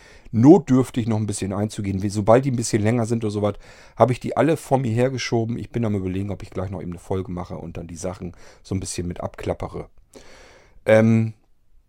notdürftig 0.49 1.07
noch 1.07 1.19
ein 1.19 1.27
bisschen 1.27 1.53
einzugehen. 1.53 2.01
Sobald 2.09 2.45
die 2.45 2.51
ein 2.51 2.57
bisschen 2.57 2.83
länger 2.83 3.07
sind 3.07 3.23
oder 3.25 3.31
sowas, 3.31 3.55
habe 3.97 4.13
ich 4.13 4.21
die 4.21 4.37
alle 4.37 4.57
vor 4.57 4.79
mir 4.79 4.93
hergeschoben. 4.93 5.59
Ich 5.59 5.71
bin 5.71 5.85
am 5.85 5.95
überlegen, 5.95 6.31
ob 6.31 6.43
ich 6.43 6.51
gleich 6.51 6.71
noch 6.71 6.81
eben 6.81 6.93
eine 6.93 6.99
Folge 6.99 7.31
mache 7.31 7.59
und 7.59 7.77
dann 7.77 7.87
die 7.87 7.97
Sachen 7.97 8.33
so 8.63 8.75
ein 8.75 8.81
bisschen 8.81 9.07
mit 9.07 9.21
abklappere. 9.21 9.89
Ähm, 10.87 11.35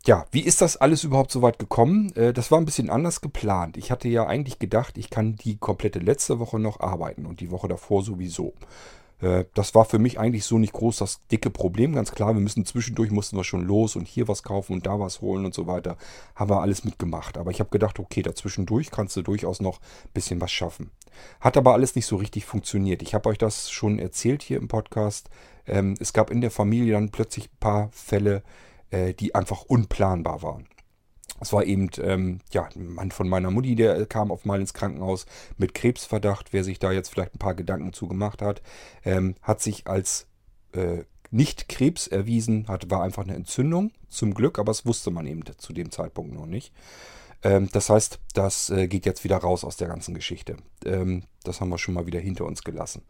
ja, 0.05 0.25
wie 0.31 0.41
ist 0.41 0.61
das 0.61 0.77
alles 0.77 1.03
überhaupt 1.03 1.31
so 1.31 1.41
weit 1.41 1.59
gekommen? 1.59 2.13
Äh, 2.15 2.33
das 2.33 2.51
war 2.51 2.59
ein 2.59 2.65
bisschen 2.65 2.89
anders 2.89 3.21
geplant. 3.21 3.77
Ich 3.77 3.91
hatte 3.91 4.09
ja 4.09 4.25
eigentlich 4.25 4.59
gedacht, 4.59 4.97
ich 4.97 5.09
kann 5.09 5.35
die 5.35 5.57
komplette 5.57 5.99
letzte 5.99 6.39
Woche 6.39 6.59
noch 6.59 6.79
arbeiten 6.81 7.25
und 7.25 7.39
die 7.39 7.51
Woche 7.51 7.67
davor 7.67 8.03
sowieso. 8.03 8.53
Äh, 9.21 9.45
das 9.53 9.75
war 9.75 9.85
für 9.85 9.99
mich 9.99 10.19
eigentlich 10.19 10.45
so 10.45 10.57
nicht 10.57 10.73
groß 10.73 10.97
das 10.97 11.25
dicke 11.27 11.49
Problem. 11.49 11.93
Ganz 11.93 12.11
klar, 12.11 12.33
wir 12.33 12.41
müssen 12.41 12.65
zwischendurch 12.65 13.11
mussten 13.11 13.37
wir 13.37 13.43
schon 13.43 13.63
los 13.63 13.95
und 13.95 14.07
hier 14.07 14.27
was 14.27 14.43
kaufen 14.43 14.73
und 14.73 14.85
da 14.85 14.99
was 14.99 15.21
holen 15.21 15.45
und 15.45 15.53
so 15.53 15.67
weiter. 15.67 15.97
Haben 16.35 16.49
wir 16.49 16.61
alles 16.61 16.83
mitgemacht. 16.83 17.37
Aber 17.37 17.51
ich 17.51 17.59
habe 17.59 17.69
gedacht, 17.69 17.99
okay, 17.99 18.21
dazwischendurch 18.21 18.91
kannst 18.91 19.15
du 19.17 19.21
durchaus 19.21 19.59
noch 19.59 19.79
ein 19.79 20.13
bisschen 20.13 20.41
was 20.41 20.51
schaffen. 20.51 20.91
Hat 21.39 21.57
aber 21.57 21.73
alles 21.73 21.95
nicht 21.95 22.05
so 22.05 22.15
richtig 22.15 22.45
funktioniert. 22.45 23.01
Ich 23.01 23.13
habe 23.13 23.29
euch 23.29 23.37
das 23.37 23.69
schon 23.71 23.99
erzählt 23.99 24.41
hier 24.43 24.57
im 24.57 24.67
Podcast. 24.67 25.29
Ähm, 25.65 25.95
es 25.99 26.13
gab 26.13 26.29
in 26.29 26.41
der 26.41 26.51
Familie 26.51 26.93
dann 26.93 27.09
plötzlich 27.09 27.45
ein 27.45 27.57
paar 27.59 27.89
Fälle, 27.91 28.43
äh, 28.89 29.13
die 29.13 29.35
einfach 29.35 29.63
unplanbar 29.63 30.41
waren. 30.41 30.67
Es 31.41 31.53
war 31.53 31.65
eben, 31.65 31.89
ähm, 32.01 32.39
ja, 32.51 32.69
ein 32.75 32.93
Mann 32.93 33.11
von 33.11 33.29
meiner 33.29 33.51
Mutti, 33.51 33.75
der 33.75 34.05
kam 34.05 34.31
auf 34.31 34.45
mal 34.45 34.59
ins 34.59 34.73
Krankenhaus 34.73 35.25
mit 35.57 35.73
Krebsverdacht. 35.73 36.53
Wer 36.53 36.63
sich 36.63 36.79
da 36.79 36.91
jetzt 36.91 37.09
vielleicht 37.09 37.35
ein 37.35 37.39
paar 37.39 37.55
Gedanken 37.55 37.93
zu 37.93 38.07
gemacht 38.07 38.41
hat, 38.41 38.61
ähm, 39.05 39.35
hat 39.41 39.61
sich 39.61 39.87
als 39.87 40.27
äh, 40.73 41.03
nicht 41.31 41.69
Krebs 41.69 42.07
erwiesen, 42.07 42.67
hat, 42.67 42.89
war 42.89 43.03
einfach 43.03 43.23
eine 43.23 43.35
Entzündung, 43.35 43.91
zum 44.09 44.33
Glück, 44.33 44.57
aber 44.57 44.71
das 44.71 44.85
wusste 44.85 45.11
man 45.11 45.27
eben 45.27 45.43
zu 45.57 45.73
dem 45.73 45.91
Zeitpunkt 45.91 46.33
noch 46.33 46.45
nicht. 46.47 46.73
Ähm, 47.43 47.69
das 47.71 47.89
heißt, 47.89 48.19
das 48.33 48.69
äh, 48.69 48.87
geht 48.87 49.05
jetzt 49.05 49.23
wieder 49.23 49.37
raus 49.37 49.63
aus 49.63 49.77
der 49.77 49.87
ganzen 49.87 50.13
Geschichte. 50.13 50.57
Ähm, 50.85 51.23
das 51.43 51.61
haben 51.61 51.69
wir 51.69 51.77
schon 51.77 51.93
mal 51.93 52.05
wieder 52.05 52.19
hinter 52.19 52.45
uns 52.45 52.63
gelassen. 52.63 53.03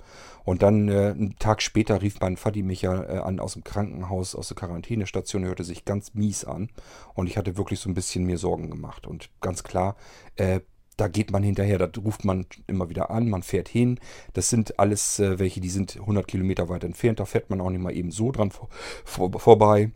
Und 0.43 0.61
dann 0.61 0.87
äh, 0.87 1.13
einen 1.15 1.35
Tag 1.39 1.61
später 1.61 2.01
rief 2.01 2.19
mein 2.19 2.37
Vati 2.37 2.61
mich 2.61 2.83
ja 2.83 3.03
äh, 3.03 3.17
an 3.19 3.39
aus 3.39 3.53
dem 3.53 3.63
Krankenhaus, 3.63 4.35
aus 4.35 4.49
der 4.49 4.57
Quarantänestation, 4.57 5.45
hörte 5.45 5.63
sich 5.63 5.85
ganz 5.85 6.13
mies 6.13 6.45
an. 6.45 6.69
Und 7.15 7.27
ich 7.27 7.37
hatte 7.37 7.57
wirklich 7.57 7.79
so 7.79 7.89
ein 7.89 7.95
bisschen 7.95 8.25
mir 8.25 8.37
Sorgen 8.37 8.69
gemacht. 8.69 9.07
Und 9.07 9.29
ganz 9.41 9.63
klar, 9.63 9.95
äh, 10.35 10.59
da 10.95 11.07
geht 11.07 11.31
man 11.31 11.43
hinterher, 11.43 11.77
da 11.77 11.89
ruft 12.01 12.25
man 12.25 12.45
immer 12.67 12.89
wieder 12.89 13.09
an, 13.09 13.29
man 13.29 13.41
fährt 13.41 13.69
hin. 13.69 13.99
Das 14.33 14.49
sind 14.49 14.79
alles 14.79 15.19
äh, 15.19 15.39
welche, 15.39 15.61
die 15.61 15.69
sind 15.69 15.97
100 15.97 16.27
Kilometer 16.27 16.69
weit 16.69 16.83
entfernt, 16.83 17.19
da 17.19 17.25
fährt 17.25 17.49
man 17.49 17.61
auch 17.61 17.69
nicht 17.69 17.81
mal 17.81 17.95
eben 17.95 18.11
so 18.11 18.31
dran 18.31 18.51
vor, 18.51 18.67
vor, 19.05 19.39
vorbei 19.39 19.91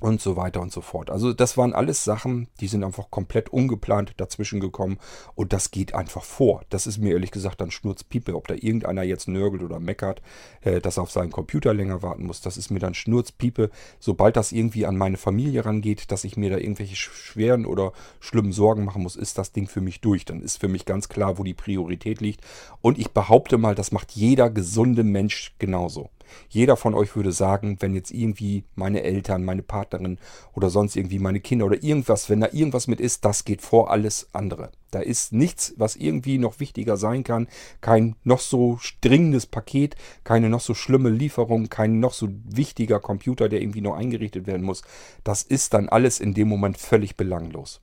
und 0.00 0.20
so 0.20 0.36
weiter 0.36 0.60
und 0.60 0.72
so 0.72 0.80
fort. 0.80 1.10
Also 1.10 1.32
das 1.32 1.56
waren 1.56 1.72
alles 1.72 2.04
Sachen, 2.04 2.48
die 2.60 2.68
sind 2.68 2.84
einfach 2.84 3.10
komplett 3.10 3.48
ungeplant 3.48 4.14
dazwischen 4.18 4.60
gekommen 4.60 4.98
und 5.34 5.52
das 5.52 5.70
geht 5.70 5.94
einfach 5.94 6.22
vor. 6.22 6.62
Das 6.70 6.86
ist 6.86 6.98
mir 6.98 7.12
ehrlich 7.12 7.30
gesagt 7.30 7.60
dann 7.60 7.70
Schnurzpiepe, 7.70 8.34
ob 8.34 8.48
da 8.48 8.54
irgendeiner 8.54 9.02
jetzt 9.02 9.28
nörgelt 9.28 9.62
oder 9.62 9.80
meckert, 9.80 10.22
äh, 10.60 10.80
dass 10.80 10.98
er 10.98 11.04
auf 11.04 11.10
seinen 11.10 11.30
Computer 11.30 11.72
länger 11.72 12.02
warten 12.02 12.26
muss. 12.26 12.40
Das 12.40 12.56
ist 12.56 12.70
mir 12.70 12.80
dann 12.80 12.94
Schnurzpiepe. 12.94 13.70
Sobald 13.98 14.36
das 14.36 14.52
irgendwie 14.52 14.86
an 14.86 14.96
meine 14.96 15.16
Familie 15.16 15.64
rangeht, 15.64 16.10
dass 16.10 16.24
ich 16.24 16.36
mir 16.36 16.50
da 16.50 16.58
irgendwelche 16.58 16.96
schweren 16.96 17.66
oder 17.66 17.92
schlimmen 18.20 18.52
Sorgen 18.52 18.84
machen 18.84 19.02
muss, 19.02 19.16
ist 19.16 19.38
das 19.38 19.52
Ding 19.52 19.68
für 19.68 19.80
mich 19.80 20.00
durch. 20.00 20.24
Dann 20.24 20.42
ist 20.42 20.60
für 20.60 20.68
mich 20.68 20.84
ganz 20.84 21.08
klar, 21.08 21.38
wo 21.38 21.44
die 21.44 21.54
Priorität 21.54 22.20
liegt. 22.20 22.42
Und 22.80 22.98
ich 22.98 23.10
behaupte 23.10 23.58
mal, 23.58 23.74
das 23.74 23.92
macht 23.92 24.12
jeder 24.12 24.50
gesunde 24.50 25.04
Mensch 25.04 25.54
genauso. 25.58 26.10
Jeder 26.48 26.76
von 26.76 26.94
euch 26.94 27.14
würde 27.16 27.32
sagen, 27.32 27.76
wenn 27.80 27.94
jetzt 27.94 28.10
irgendwie 28.10 28.64
meine 28.74 29.02
Eltern, 29.02 29.44
meine 29.44 29.62
Partnerin 29.62 30.18
oder 30.54 30.70
sonst 30.70 30.96
irgendwie 30.96 31.18
meine 31.18 31.40
Kinder 31.40 31.66
oder 31.66 31.82
irgendwas, 31.82 32.30
wenn 32.30 32.40
da 32.40 32.48
irgendwas 32.52 32.86
mit 32.86 33.00
ist, 33.00 33.24
das 33.24 33.44
geht 33.44 33.62
vor 33.62 33.90
alles 33.90 34.28
andere. 34.32 34.70
Da 34.90 35.00
ist 35.00 35.32
nichts, 35.32 35.74
was 35.76 35.96
irgendwie 35.96 36.38
noch 36.38 36.60
wichtiger 36.60 36.96
sein 36.96 37.24
kann. 37.24 37.48
Kein 37.80 38.16
noch 38.24 38.40
so 38.40 38.78
dringendes 39.00 39.46
Paket, 39.46 39.96
keine 40.24 40.48
noch 40.48 40.60
so 40.60 40.74
schlimme 40.74 41.10
Lieferung, 41.10 41.68
kein 41.68 42.00
noch 42.00 42.12
so 42.12 42.28
wichtiger 42.44 43.00
Computer, 43.00 43.48
der 43.48 43.60
irgendwie 43.60 43.80
noch 43.80 43.96
eingerichtet 43.96 44.46
werden 44.46 44.64
muss. 44.64 44.82
Das 45.24 45.42
ist 45.42 45.74
dann 45.74 45.88
alles 45.88 46.20
in 46.20 46.34
dem 46.34 46.48
Moment 46.48 46.78
völlig 46.78 47.16
belanglos. 47.16 47.80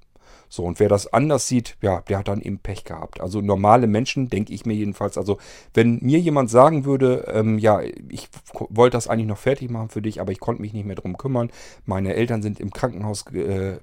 So, 0.53 0.65
und 0.65 0.79
wer 0.79 0.87
das 0.87 1.11
anders 1.11 1.47
sieht, 1.47 1.77
ja, 1.81 2.01
der 2.01 2.19
hat 2.19 2.27
dann 2.27 2.39
eben 2.39 2.59
Pech 2.59 2.83
gehabt. 2.83 3.19
Also 3.19 3.41
normale 3.41 3.87
Menschen, 3.87 4.29
denke 4.29 4.53
ich 4.53 4.67
mir 4.67 4.75
jedenfalls. 4.75 5.17
Also, 5.17 5.39
wenn 5.73 5.97
mir 6.03 6.19
jemand 6.19 6.51
sagen 6.51 6.85
würde, 6.85 7.25
ähm, 7.33 7.57
ja, 7.57 7.81
ich 7.81 8.29
wollte 8.69 8.95
das 8.95 9.07
eigentlich 9.07 9.25
noch 9.25 9.39
fertig 9.39 9.71
machen 9.71 9.89
für 9.89 10.03
dich, 10.03 10.21
aber 10.21 10.31
ich 10.31 10.39
konnte 10.39 10.61
mich 10.61 10.71
nicht 10.71 10.85
mehr 10.85 10.95
drum 10.95 11.17
kümmern, 11.17 11.49
meine 11.85 12.13
Eltern 12.13 12.43
sind 12.43 12.59
im 12.59 12.69
Krankenhaus, 12.69 13.25
äh, 13.31 13.79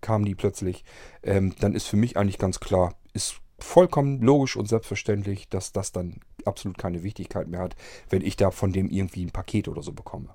kamen 0.00 0.24
die 0.24 0.34
plötzlich, 0.34 0.86
ähm, 1.22 1.54
dann 1.60 1.74
ist 1.74 1.88
für 1.88 1.98
mich 1.98 2.16
eigentlich 2.16 2.38
ganz 2.38 2.58
klar, 2.58 2.94
ist 3.12 3.34
vollkommen 3.58 4.22
logisch 4.22 4.56
und 4.56 4.66
selbstverständlich, 4.66 5.50
dass 5.50 5.72
das 5.72 5.92
dann 5.92 6.20
absolut 6.46 6.78
keine 6.78 7.02
Wichtigkeit 7.02 7.48
mehr 7.48 7.60
hat, 7.60 7.76
wenn 8.08 8.22
ich 8.22 8.36
da 8.36 8.50
von 8.50 8.72
dem 8.72 8.88
irgendwie 8.88 9.26
ein 9.26 9.30
Paket 9.30 9.68
oder 9.68 9.82
so 9.82 9.92
bekomme. 9.92 10.30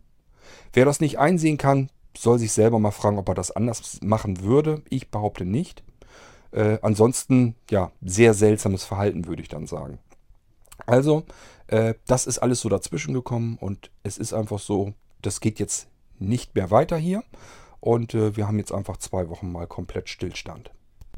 Wer 0.71 0.85
das 0.85 0.99
nicht 0.99 1.17
einsehen 1.17 1.57
kann, 1.57 1.89
soll 2.21 2.39
sich 2.39 2.51
selber 2.51 2.79
mal 2.79 2.91
fragen, 2.91 3.17
ob 3.17 3.29
er 3.29 3.35
das 3.35 3.51
anders 3.51 3.99
machen 4.01 4.41
würde. 4.41 4.81
Ich 4.89 5.09
behaupte 5.09 5.45
nicht. 5.45 5.83
Äh, 6.51 6.79
ansonsten, 6.81 7.55
ja, 7.69 7.91
sehr 8.01 8.33
seltsames 8.33 8.83
Verhalten, 8.83 9.27
würde 9.27 9.41
ich 9.41 9.49
dann 9.49 9.67
sagen. 9.67 9.99
Also, 10.85 11.23
äh, 11.67 11.93
das 12.07 12.25
ist 12.25 12.39
alles 12.39 12.61
so 12.61 12.69
dazwischen 12.69 13.13
gekommen 13.13 13.57
und 13.59 13.91
es 14.03 14.17
ist 14.17 14.33
einfach 14.33 14.59
so, 14.59 14.93
das 15.21 15.39
geht 15.39 15.59
jetzt 15.59 15.87
nicht 16.17 16.55
mehr 16.55 16.71
weiter 16.71 16.97
hier. 16.97 17.23
Und 17.79 18.13
äh, 18.13 18.35
wir 18.35 18.47
haben 18.47 18.57
jetzt 18.57 18.73
einfach 18.73 18.97
zwei 18.97 19.29
Wochen 19.29 19.51
mal 19.51 19.67
komplett 19.67 20.09
Stillstand. 20.09 20.71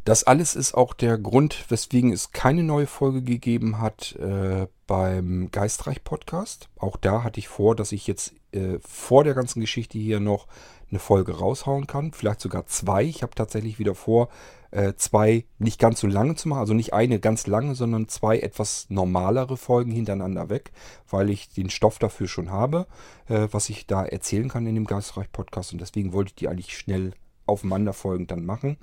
Das 0.04 0.24
alles 0.24 0.56
ist 0.56 0.74
auch 0.74 0.94
der 0.94 1.18
Grund, 1.18 1.66
weswegen 1.70 2.12
es 2.12 2.32
keine 2.32 2.64
neue 2.64 2.88
Folge 2.88 3.22
gegeben 3.22 3.80
hat 3.80 4.16
äh, 4.16 4.68
beim 4.88 5.50
Geistreich 5.52 6.04
Podcast. 6.04 6.70
Auch 6.78 6.98
da 6.98 7.24
hatte 7.24 7.40
ich 7.40 7.48
vor, 7.48 7.76
dass 7.76 7.92
ich 7.92 8.08
jetzt 8.08 8.34
äh, 8.52 8.80
vor 8.80 9.24
der 9.24 9.34
ganzen 9.34 9.60
Geschichte 9.60 9.98
hier 9.98 10.20
noch 10.20 10.48
eine 10.90 11.00
Folge 11.00 11.38
raushauen 11.38 11.88
kann. 11.88 12.12
Vielleicht 12.12 12.42
sogar 12.42 12.66
zwei. 12.68 13.04
Ich 13.04 13.24
habe 13.24 13.34
tatsächlich 13.34 13.80
wieder 13.80 13.96
vor, 13.96 14.30
äh, 14.72 14.94
zwei 14.96 15.46
nicht 15.60 15.80
ganz 15.80 16.00
so 16.00 16.08
lange 16.08 16.36
zu 16.36 16.50
machen. 16.50 16.60
Also 16.60 16.74
nicht 16.74 16.94
eine 16.94 17.20
ganz 17.20 17.48
lange, 17.48 17.76
sondern 17.76 18.08
zwei 18.08 18.40
etwas 18.40 18.88
normalere 18.90 19.58
Folgen 19.58 19.92
hintereinander 19.92 20.50
weg, 20.50 20.72
weil 21.10 21.30
ich 21.30 21.50
den 21.50 21.70
Stoff 21.70 22.00
dafür 22.00 22.28
schon 22.28 22.52
habe, 22.52 22.88
äh, 23.28 23.48
was 23.52 23.70
ich 23.70 23.88
da 23.88 24.04
erzählen 24.06 24.50
kann 24.50 24.68
in 24.68 24.76
dem 24.76 24.86
Geistreich-Podcast. 24.86 25.74
Und 25.74 25.82
deswegen 25.82 26.14
wollte 26.14 26.30
ich 26.30 26.36
die 26.36 26.48
eigentlich 26.48 26.78
schnell 26.78 27.14
aufeinanderfolgend 27.46 28.32
dann 28.32 28.46
machen. 28.46 28.78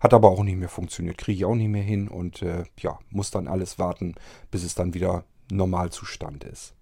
Hat 0.00 0.14
aber 0.14 0.30
auch 0.30 0.42
nicht 0.42 0.58
mehr 0.58 0.68
funktioniert. 0.68 1.18
Kriege 1.18 1.36
ich 1.36 1.44
auch 1.44 1.54
nicht 1.54 1.68
mehr 1.68 1.82
hin. 1.82 2.08
Und 2.08 2.42
äh, 2.42 2.64
ja, 2.78 2.98
muss 3.10 3.30
dann 3.30 3.46
alles 3.46 3.78
warten, 3.78 4.14
bis 4.50 4.64
es 4.64 4.74
dann 4.74 4.94
wieder 4.94 5.24
Normalzustand 5.50 6.44
ist. 6.44 6.74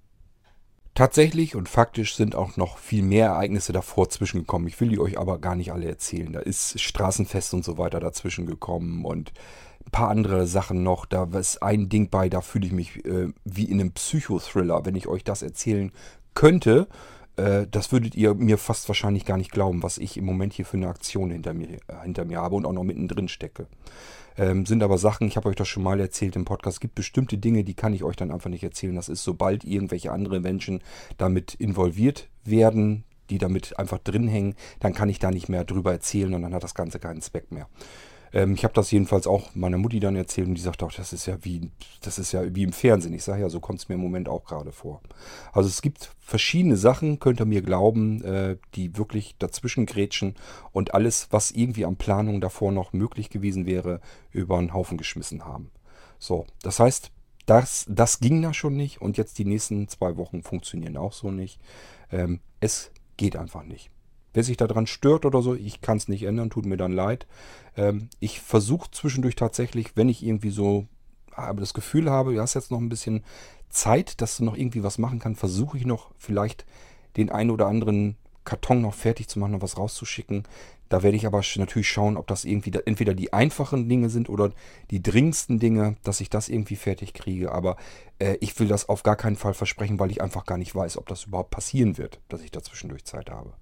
Tatsächlich 0.95 1.55
und 1.55 1.69
faktisch 1.69 2.17
sind 2.17 2.35
auch 2.35 2.57
noch 2.57 2.79
viel 2.79 3.03
mehr 3.03 3.29
Ereignisse 3.29 3.73
davor 3.73 4.09
zwischengekommen. 4.11 4.67
Ich 4.69 4.81
will 4.81 4.89
die 4.89 4.99
euch 4.99 5.19
aber 5.19 5.39
gar 5.39 5.55
nicht 5.55 5.73
alle 5.73 5.87
erzählen. 5.87 6.33
Da 6.33 6.41
ist 6.41 6.81
Straßenfest 6.81 7.55
und 7.55 7.65
so 7.65 7.79
weiter 7.79 8.01
dazwischen 8.01 8.47
gekommen 8.47 9.05
und 9.05 9.33
ein 9.87 9.91
paar 9.93 10.11
andere 10.11 10.47
Sachen 10.47 10.83
noch. 10.83 11.07
Da 11.07 11.25
ist 11.39 11.63
ein 11.63 11.89
Ding 11.89 12.11
bei, 12.11 12.29
da 12.29 12.41
fühle 12.41 12.67
ich 12.67 12.73
mich 12.73 13.05
äh, 13.05 13.29
wie 13.45 13.65
in 13.65 13.81
einem 13.81 13.93
Psychothriller. 13.93 14.85
Wenn 14.85 14.97
ich 14.97 15.07
euch 15.07 15.23
das 15.23 15.43
erzählen 15.43 15.93
könnte, 16.35 16.89
äh, 17.41 17.67
das 17.71 17.93
würdet 17.93 18.15
ihr 18.15 18.35
mir 18.35 18.59
fast 18.59 18.89
wahrscheinlich 18.89 19.25
gar 19.25 19.37
nicht 19.37 19.51
glauben, 19.51 19.83
was 19.83 19.99
ich 19.99 20.17
im 20.17 20.25
Moment 20.25 20.53
hier 20.53 20.67
für 20.67 20.77
eine 20.77 20.89
Aktion 20.89 21.31
hinter 21.31 21.55
mir, 21.55 21.69
äh, 21.89 22.03
hinter 22.03 22.25
mir 22.25 22.39
habe 22.41 22.57
und 22.57 22.67
auch 22.67 22.73
noch 22.73 22.85
mittendrin 22.85 23.29
stecke. 23.29 23.67
Ähm, 24.37 24.67
sind 24.67 24.83
aber 24.83 24.99
Sachen, 24.99 25.27
ich 25.27 25.37
habe 25.37 25.49
euch 25.49 25.57
das 25.57 25.69
schon 25.69 25.83
mal 25.83 25.99
erzählt 26.01 26.37
im 26.37 26.45
Podcast, 26.45 26.77
es 26.77 26.81
gibt 26.81 26.95
bestimmte 26.95 27.39
Dinge, 27.39 27.65
die 27.65 27.75
kann 27.75 27.93
ich 27.93 28.05
euch 28.05 28.17
dann 28.17 28.31
einfach 28.31 28.51
nicht 28.51 28.63
erzählen. 28.63 28.95
Das 28.95 29.09
ist, 29.09 29.25
sobald 29.25 29.65
irgendwelche 29.65 30.13
andere 30.13 30.41
Menschen 30.41 30.83
damit 31.19 31.55
involviert 31.55 32.29
werden, 32.45 33.05
die 33.31 33.39
damit 33.39 33.79
einfach 33.79 33.99
drin 33.99 34.29
hängen, 34.29 34.55
dann 34.81 34.93
kann 34.93 35.09
ich 35.09 35.19
da 35.19 35.31
nicht 35.31 35.49
mehr 35.49 35.65
drüber 35.65 35.93
erzählen 35.93 36.35
und 36.35 36.43
dann 36.43 36.55
hat 36.55 36.65
das 36.65 36.75
Ganze 36.75 36.99
keinen 36.99 37.23
Zweck 37.23 37.51
mehr. 37.51 37.69
Ähm, 38.33 38.55
ich 38.55 38.65
habe 38.65 38.75
das 38.75 38.91
jedenfalls 38.91 39.27
auch 39.27 39.55
meiner 39.55 39.79
Mutti 39.79 40.01
dann 40.01 40.17
erzählt 40.17 40.49
und 40.49 40.55
die 40.55 40.61
sagt 40.61 40.83
auch, 40.83 40.93
das 40.93 41.13
ist 41.13 41.27
ja 41.27 41.45
wie, 41.45 41.71
das 42.03 42.19
ist 42.19 42.33
ja 42.33 42.55
wie 42.55 42.63
im 42.63 42.73
Fernsehen. 42.73 43.15
Ich 43.15 43.25
sage 43.25 43.43
ja, 43.43 43.49
so 43.49 43.61
kommt 43.61 43.81
es 43.81 43.89
mir 43.89 43.97
im 43.97 44.01
Moment 44.01 44.29
auch 44.29 44.45
gerade 44.45 44.73
vor. 44.73 45.01
Also 45.53 45.69
es 45.69 45.83
gibt 45.83 46.11
verschiedene 46.21 46.77
Sachen, 46.77 47.19
könnt 47.19 47.41
ihr 47.41 47.47
mir 47.47 47.63
glauben, 47.63 48.23
äh, 48.25 48.57
die 48.75 48.97
wirklich 48.97 49.37
dazwischen 49.39 49.87
grätschen 49.87 50.35
und 50.73 50.95
alles, 50.95 51.29
was 51.31 51.51
irgendwie 51.51 51.85
an 51.85 51.97
Planung 51.97 52.41
davor 52.41 52.73
noch 52.73 52.93
möglich 52.93 53.31
gewesen 53.31 53.67
wäre, 53.67 54.01
über 54.31 54.59
einen 54.59 54.75
Haufen 54.75 54.99
geschmissen 54.99 55.45
haben. 55.45 55.71
So, 56.19 56.47
das 56.63 56.79
heißt, 56.79 57.11
das, 57.47 57.87
das 57.89 58.21
ging 58.21 58.43
da 58.43 58.55
schon 58.55 58.77
nicht 58.77 59.01
und 59.01 59.17
jetzt 59.17 59.39
die 59.39 59.45
nächsten 59.45 59.89
zwei 59.89 60.17
Wochen 60.17 60.43
funktionieren 60.43 60.97
auch 60.97 61.13
so 61.13 61.31
nicht. 61.31 61.59
Ähm, 62.13 62.41
es 62.61 62.93
geht 63.17 63.37
einfach 63.37 63.65
nicht. 63.65 63.91
Wer 64.33 64.45
sich 64.45 64.57
daran 64.57 64.87
stört 64.87 65.25
oder 65.25 65.43
so, 65.43 65.55
ich 65.55 65.81
kann 65.81 65.97
es 65.97 66.09
nicht 66.09 66.23
ändern, 66.23 66.51
tut 66.51 66.67
mir 66.67 66.77
dann 66.77 66.93
leid. 66.93 67.27
Ähm, 67.77 68.09
ich 68.21 68.41
versuche 68.41 68.91
zwischendurch 68.91 69.35
tatsächlich, 69.35 69.97
wenn 69.97 70.09
ich 70.09 70.25
irgendwie 70.25 70.51
so 70.51 70.87
aber 71.33 71.61
das 71.61 71.75
Gefühl 71.75 72.11
habe, 72.11 72.35
du 72.35 72.41
hast 72.41 72.55
jetzt 72.55 72.71
noch 72.71 72.81
ein 72.81 72.89
bisschen 72.89 73.25
Zeit, 73.69 74.21
dass 74.21 74.37
du 74.37 74.45
noch 74.45 74.57
irgendwie 74.57 74.83
was 74.83 74.99
machen 74.99 75.19
kannst, 75.19 75.41
versuche 75.41 75.79
ich 75.79 75.87
noch 75.87 76.11
vielleicht 76.19 76.67
den 77.17 77.31
einen 77.31 77.51
oder 77.51 77.67
anderen 77.67 78.17
Karton 78.45 78.81
noch 78.81 78.95
fertig 78.95 79.29
zu 79.29 79.39
machen 79.39 79.55
und 79.55 79.63
was 79.63 79.79
rauszuschicken. 79.79 80.45
Da 80.89 81.05
werde 81.05 81.17
ich 81.17 81.25
aber 81.27 81.43
natürlich 81.57 81.89
schauen, 81.89 82.17
ob 82.17 82.27
das 82.27 82.45
irgendwie 82.45 82.73
entweder 82.85 83.15
die 83.15 83.33
einfachen 83.33 83.89
Dinge 83.89 84.11
sind 84.11 84.29
oder 84.29 84.51
die 84.91 85.03
dringendsten 85.03 85.61
Dinge, 85.61 85.97
dass 86.03 86.21
ich 86.21 86.31
das 86.31 86.49
irgendwie 86.49 86.75
fertig 86.75 87.15
kriege. 87.15 87.53
Aber 87.53 87.77
äh, 88.19 88.37
ich 88.41 88.59
will 88.59 88.67
das 88.67 88.89
auf 88.89 89.05
gar 89.05 89.15
keinen 89.15 89.37
Fall 89.37 89.55
versprechen, 89.55 90.01
weil 90.01 90.11
ich 90.11 90.21
einfach 90.21 90.47
gar 90.47 90.59
nicht 90.59 90.75
weiß, 90.75 90.97
ob 90.97 91.07
das 91.07 91.25
überhaupt 91.25 91.51
passieren 91.51 91.97
wird, 91.97 92.21
dass 92.29 92.43
ich 92.43 92.51
da 92.51 92.61
zwischendurch 92.61 93.05
Zeit 93.05 93.31
habe. 93.31 93.53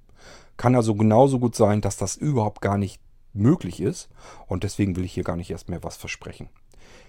Kann 0.57 0.75
also 0.75 0.95
genauso 0.95 1.39
gut 1.39 1.55
sein, 1.55 1.81
dass 1.81 1.97
das 1.97 2.17
überhaupt 2.17 2.61
gar 2.61 2.79
nicht 2.79 3.01
möglich 3.33 3.81
ist 3.81 4.09
und 4.47 4.65
deswegen 4.65 4.97
will 4.97 5.05
ich 5.05 5.13
hier 5.13 5.25
gar 5.25 5.37
nicht 5.37 5.51
erst 5.51 5.69
mehr 5.69 5.85
was 5.85 5.97
versprechen. 5.97 6.49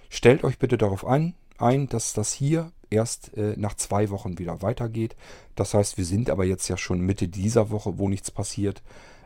Stellt 0.09 0.43
euch 0.43 0.59
bitte 0.59 0.77
darauf 0.77 1.05
ein, 1.05 1.35
ein 1.57 1.87
dass 1.87 2.13
das 2.13 2.33
hier 2.33 2.71
erst 2.89 3.35
äh, 3.37 3.55
nach 3.57 3.75
zwei 3.75 4.09
Wochen 4.09 4.39
wieder 4.39 4.61
weitergeht. 4.61 5.15
Das 5.55 5.73
heißt, 5.73 5.97
wir 5.97 6.05
sind 6.05 6.29
aber 6.29 6.45
jetzt 6.45 6.67
ja 6.67 6.77
schon 6.77 7.01
Mitte 7.01 7.27
dieser 7.27 7.69
Woche, 7.69 7.97
wo 7.97 8.09
nichts 8.09 8.31
passiert. 8.31 8.81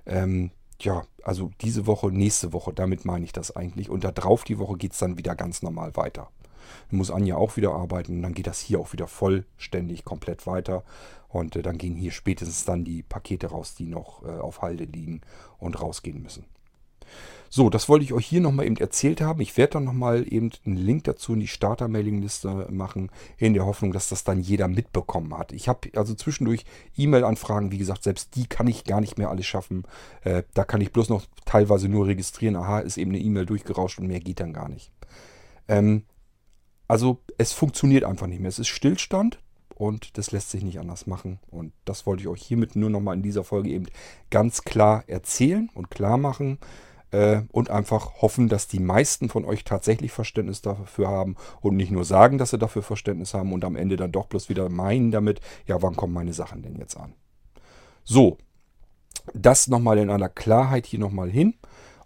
Ähm, 0.06 0.52
ja, 0.80 1.04
also 1.24 1.52
diese 1.62 1.88
Woche, 1.88 2.12
nächste 2.12 2.54
Woche, 2.54 2.74
damit 2.74 3.06
meine 3.06 3.26
ich 3.26 3.32
das 3.32 3.56
eigentlich. 3.56 3.90
Und 3.90 4.04
da 4.04 4.12
drauf 4.12 4.44
die 4.44 4.60
Woche 4.60 4.78
geht 4.78 4.94
es 4.94 5.00
dann 5.00 5.18
wieder 5.18 5.36
ganz 5.36 5.62
normal 5.62 5.96
weiter. 5.96 6.30
Dann 6.90 6.98
muss 6.98 7.12
Anja 7.12 7.36
auch 7.36 7.58
wieder 7.58 7.74
arbeiten 7.74 8.18
und 8.18 8.22
dann 8.22 8.34
geht 8.34 8.48
das 8.48 8.60
hier 8.60 8.80
auch 8.80 8.94
wieder 8.94 9.08
vollständig 9.08 10.06
komplett 10.06 10.46
weiter. 10.48 10.84
Und 11.30 11.56
äh, 11.56 11.62
dann 11.62 11.78
gehen 11.78 11.96
hier 11.96 12.12
spätestens 12.12 12.66
dann 12.66 12.84
die 12.84 13.04
Pakete 13.04 13.48
raus, 13.48 13.76
die 13.76 13.86
noch 13.86 14.24
äh, 14.24 14.40
auf 14.40 14.62
Halde 14.62 14.86
liegen 14.86 15.22
und 15.60 15.82
rausgehen 15.82 16.22
müssen. 16.22 16.46
So, 17.56 17.70
das 17.70 17.88
wollte 17.88 18.04
ich 18.04 18.14
euch 18.14 18.26
hier 18.26 18.42
nochmal 18.42 18.66
eben 18.66 18.78
erzählt 18.78 19.22
haben. 19.22 19.40
Ich 19.40 19.58
werde 19.58 19.74
dann 19.74 19.84
nochmal 19.84 20.26
eben 20.28 20.50
einen 20.66 20.76
Link 20.76 21.04
dazu 21.04 21.34
in 21.34 21.40
die 21.40 21.48
Starter-Mailing-Liste 21.48 22.66
machen, 22.72 23.12
in 23.38 23.54
der 23.54 23.68
Hoffnung, 23.68 23.94
dass 23.94 24.10
das 24.10 24.24
dann 24.24 24.40
jeder 24.40 24.68
mitbekommen 24.68 25.38
hat. 25.38 25.52
Ich 25.52 25.68
habe 25.68 25.92
also 25.96 26.16
zwischendurch 26.16 26.66
E-Mail-Anfragen, 26.98 27.72
wie 27.72 27.78
gesagt, 27.78 28.02
selbst 28.06 28.36
die 28.36 28.48
kann 28.48 28.66
ich 28.66 28.86
gar 28.86 29.02
nicht 29.02 29.20
mehr 29.20 29.30
alles 29.30 29.46
schaffen. 29.46 29.84
Äh, 30.24 30.42
da 30.56 30.64
kann 30.64 30.82
ich 30.82 30.92
bloß 30.92 31.10
noch 31.10 31.28
teilweise 31.46 31.90
nur 31.90 32.08
registrieren. 32.08 32.56
Aha, 32.56 32.80
ist 32.80 32.98
eben 32.98 33.12
eine 33.12 33.20
E-Mail 33.20 33.46
durchgerauscht 33.46 34.00
und 34.00 34.08
mehr 34.08 34.20
geht 34.20 34.40
dann 34.40 34.54
gar 34.54 34.68
nicht. 34.68 34.92
Ähm, 35.68 36.06
also 36.88 37.20
es 37.38 37.54
funktioniert 37.54 38.04
einfach 38.04 38.26
nicht 38.26 38.40
mehr. 38.40 38.50
Es 38.50 38.58
ist 38.58 38.70
Stillstand 38.70 39.38
und 39.76 40.18
das 40.18 40.32
lässt 40.32 40.50
sich 40.50 40.64
nicht 40.64 40.80
anders 40.80 41.06
machen. 41.06 41.38
Und 41.52 41.72
das 41.86 42.08
wollte 42.08 42.24
ich 42.24 42.30
euch 42.30 42.42
hiermit 42.42 42.76
nur 42.76 42.90
nochmal 42.90 43.16
in 43.16 43.22
dieser 43.22 43.44
Folge 43.44 43.70
eben 43.70 43.86
ganz 44.32 44.64
klar 44.64 45.04
erzählen 45.06 45.70
und 45.76 45.92
klar 45.92 46.18
machen 46.18 46.58
äh, 47.14 47.44
und 47.52 47.70
einfach 47.70 48.22
hoffen, 48.22 48.50
dass 48.50 48.68
die 48.68 48.80
meisten 48.80 49.30
von 49.30 49.46
euch 49.46 49.64
tatsächlich 49.64 50.12
Verständnis 50.12 50.62
dafür 50.62 51.08
haben 51.08 51.36
und 51.62 51.78
nicht 51.78 51.92
nur 51.92 52.04
sagen, 52.04 52.38
dass 52.38 52.50
sie 52.50 52.58
dafür 52.58 52.82
Verständnis 52.82 53.34
haben 53.34 53.54
und 53.54 53.64
am 53.64 53.76
Ende 53.76 53.96
dann 53.96 54.12
doch 54.12 54.26
bloß 54.26 54.50
wieder 54.50 54.68
meinen 54.70 55.12
damit, 55.12 55.40
ja, 55.66 55.82
wann 55.82 55.96
kommen 55.96 56.14
meine 56.14 56.34
Sachen 56.34 56.64
denn 56.64 56.76
jetzt 56.76 56.98
an? 56.98 57.14
So, 58.04 58.38
das 59.34 59.68
nochmal 59.68 60.00
in 60.00 60.10
aller 60.10 60.28
Klarheit 60.28 60.86
hier 60.86 61.00
nochmal 61.00 61.30
hin. 61.30 61.54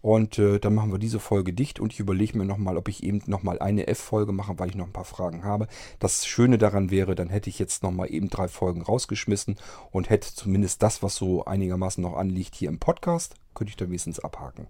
Und 0.01 0.37
äh, 0.39 0.59
dann 0.59 0.75
machen 0.75 0.91
wir 0.91 0.99
diese 0.99 1.19
Folge 1.19 1.53
dicht 1.53 1.79
und 1.79 1.93
ich 1.93 1.99
überlege 1.99 2.37
mir 2.37 2.45
nochmal, 2.45 2.77
ob 2.77 2.87
ich 2.87 3.03
eben 3.03 3.21
nochmal 3.25 3.59
eine 3.59 3.87
F-Folge 3.87 4.31
mache, 4.31 4.59
weil 4.59 4.69
ich 4.69 4.75
noch 4.75 4.85
ein 4.85 4.93
paar 4.93 5.05
Fragen 5.05 5.43
habe. 5.43 5.67
Das 5.99 6.25
Schöne 6.25 6.57
daran 6.57 6.91
wäre, 6.91 7.15
dann 7.15 7.29
hätte 7.29 7.49
ich 7.49 7.59
jetzt 7.59 7.83
nochmal 7.83 8.11
eben 8.11 8.29
drei 8.29 8.47
Folgen 8.47 8.81
rausgeschmissen 8.81 9.57
und 9.91 10.09
hätte 10.09 10.33
zumindest 10.33 10.83
das, 10.83 11.03
was 11.03 11.15
so 11.15 11.45
einigermaßen 11.45 12.01
noch 12.01 12.15
anliegt, 12.15 12.55
hier 12.55 12.69
im 12.69 12.79
Podcast, 12.79 13.35
könnte 13.53 13.69
ich 13.69 13.77
dann 13.77 13.89
wenigstens 13.89 14.19
abhaken. 14.19 14.67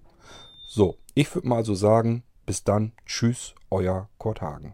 So, 0.68 0.98
ich 1.14 1.34
würde 1.34 1.48
mal 1.48 1.64
so 1.64 1.76
sagen, 1.76 2.24
bis 2.46 2.64
dann, 2.64 2.94
tschüss, 3.06 3.56
euer 3.70 4.10
Kurt 4.18 4.42
Hagen. 4.42 4.74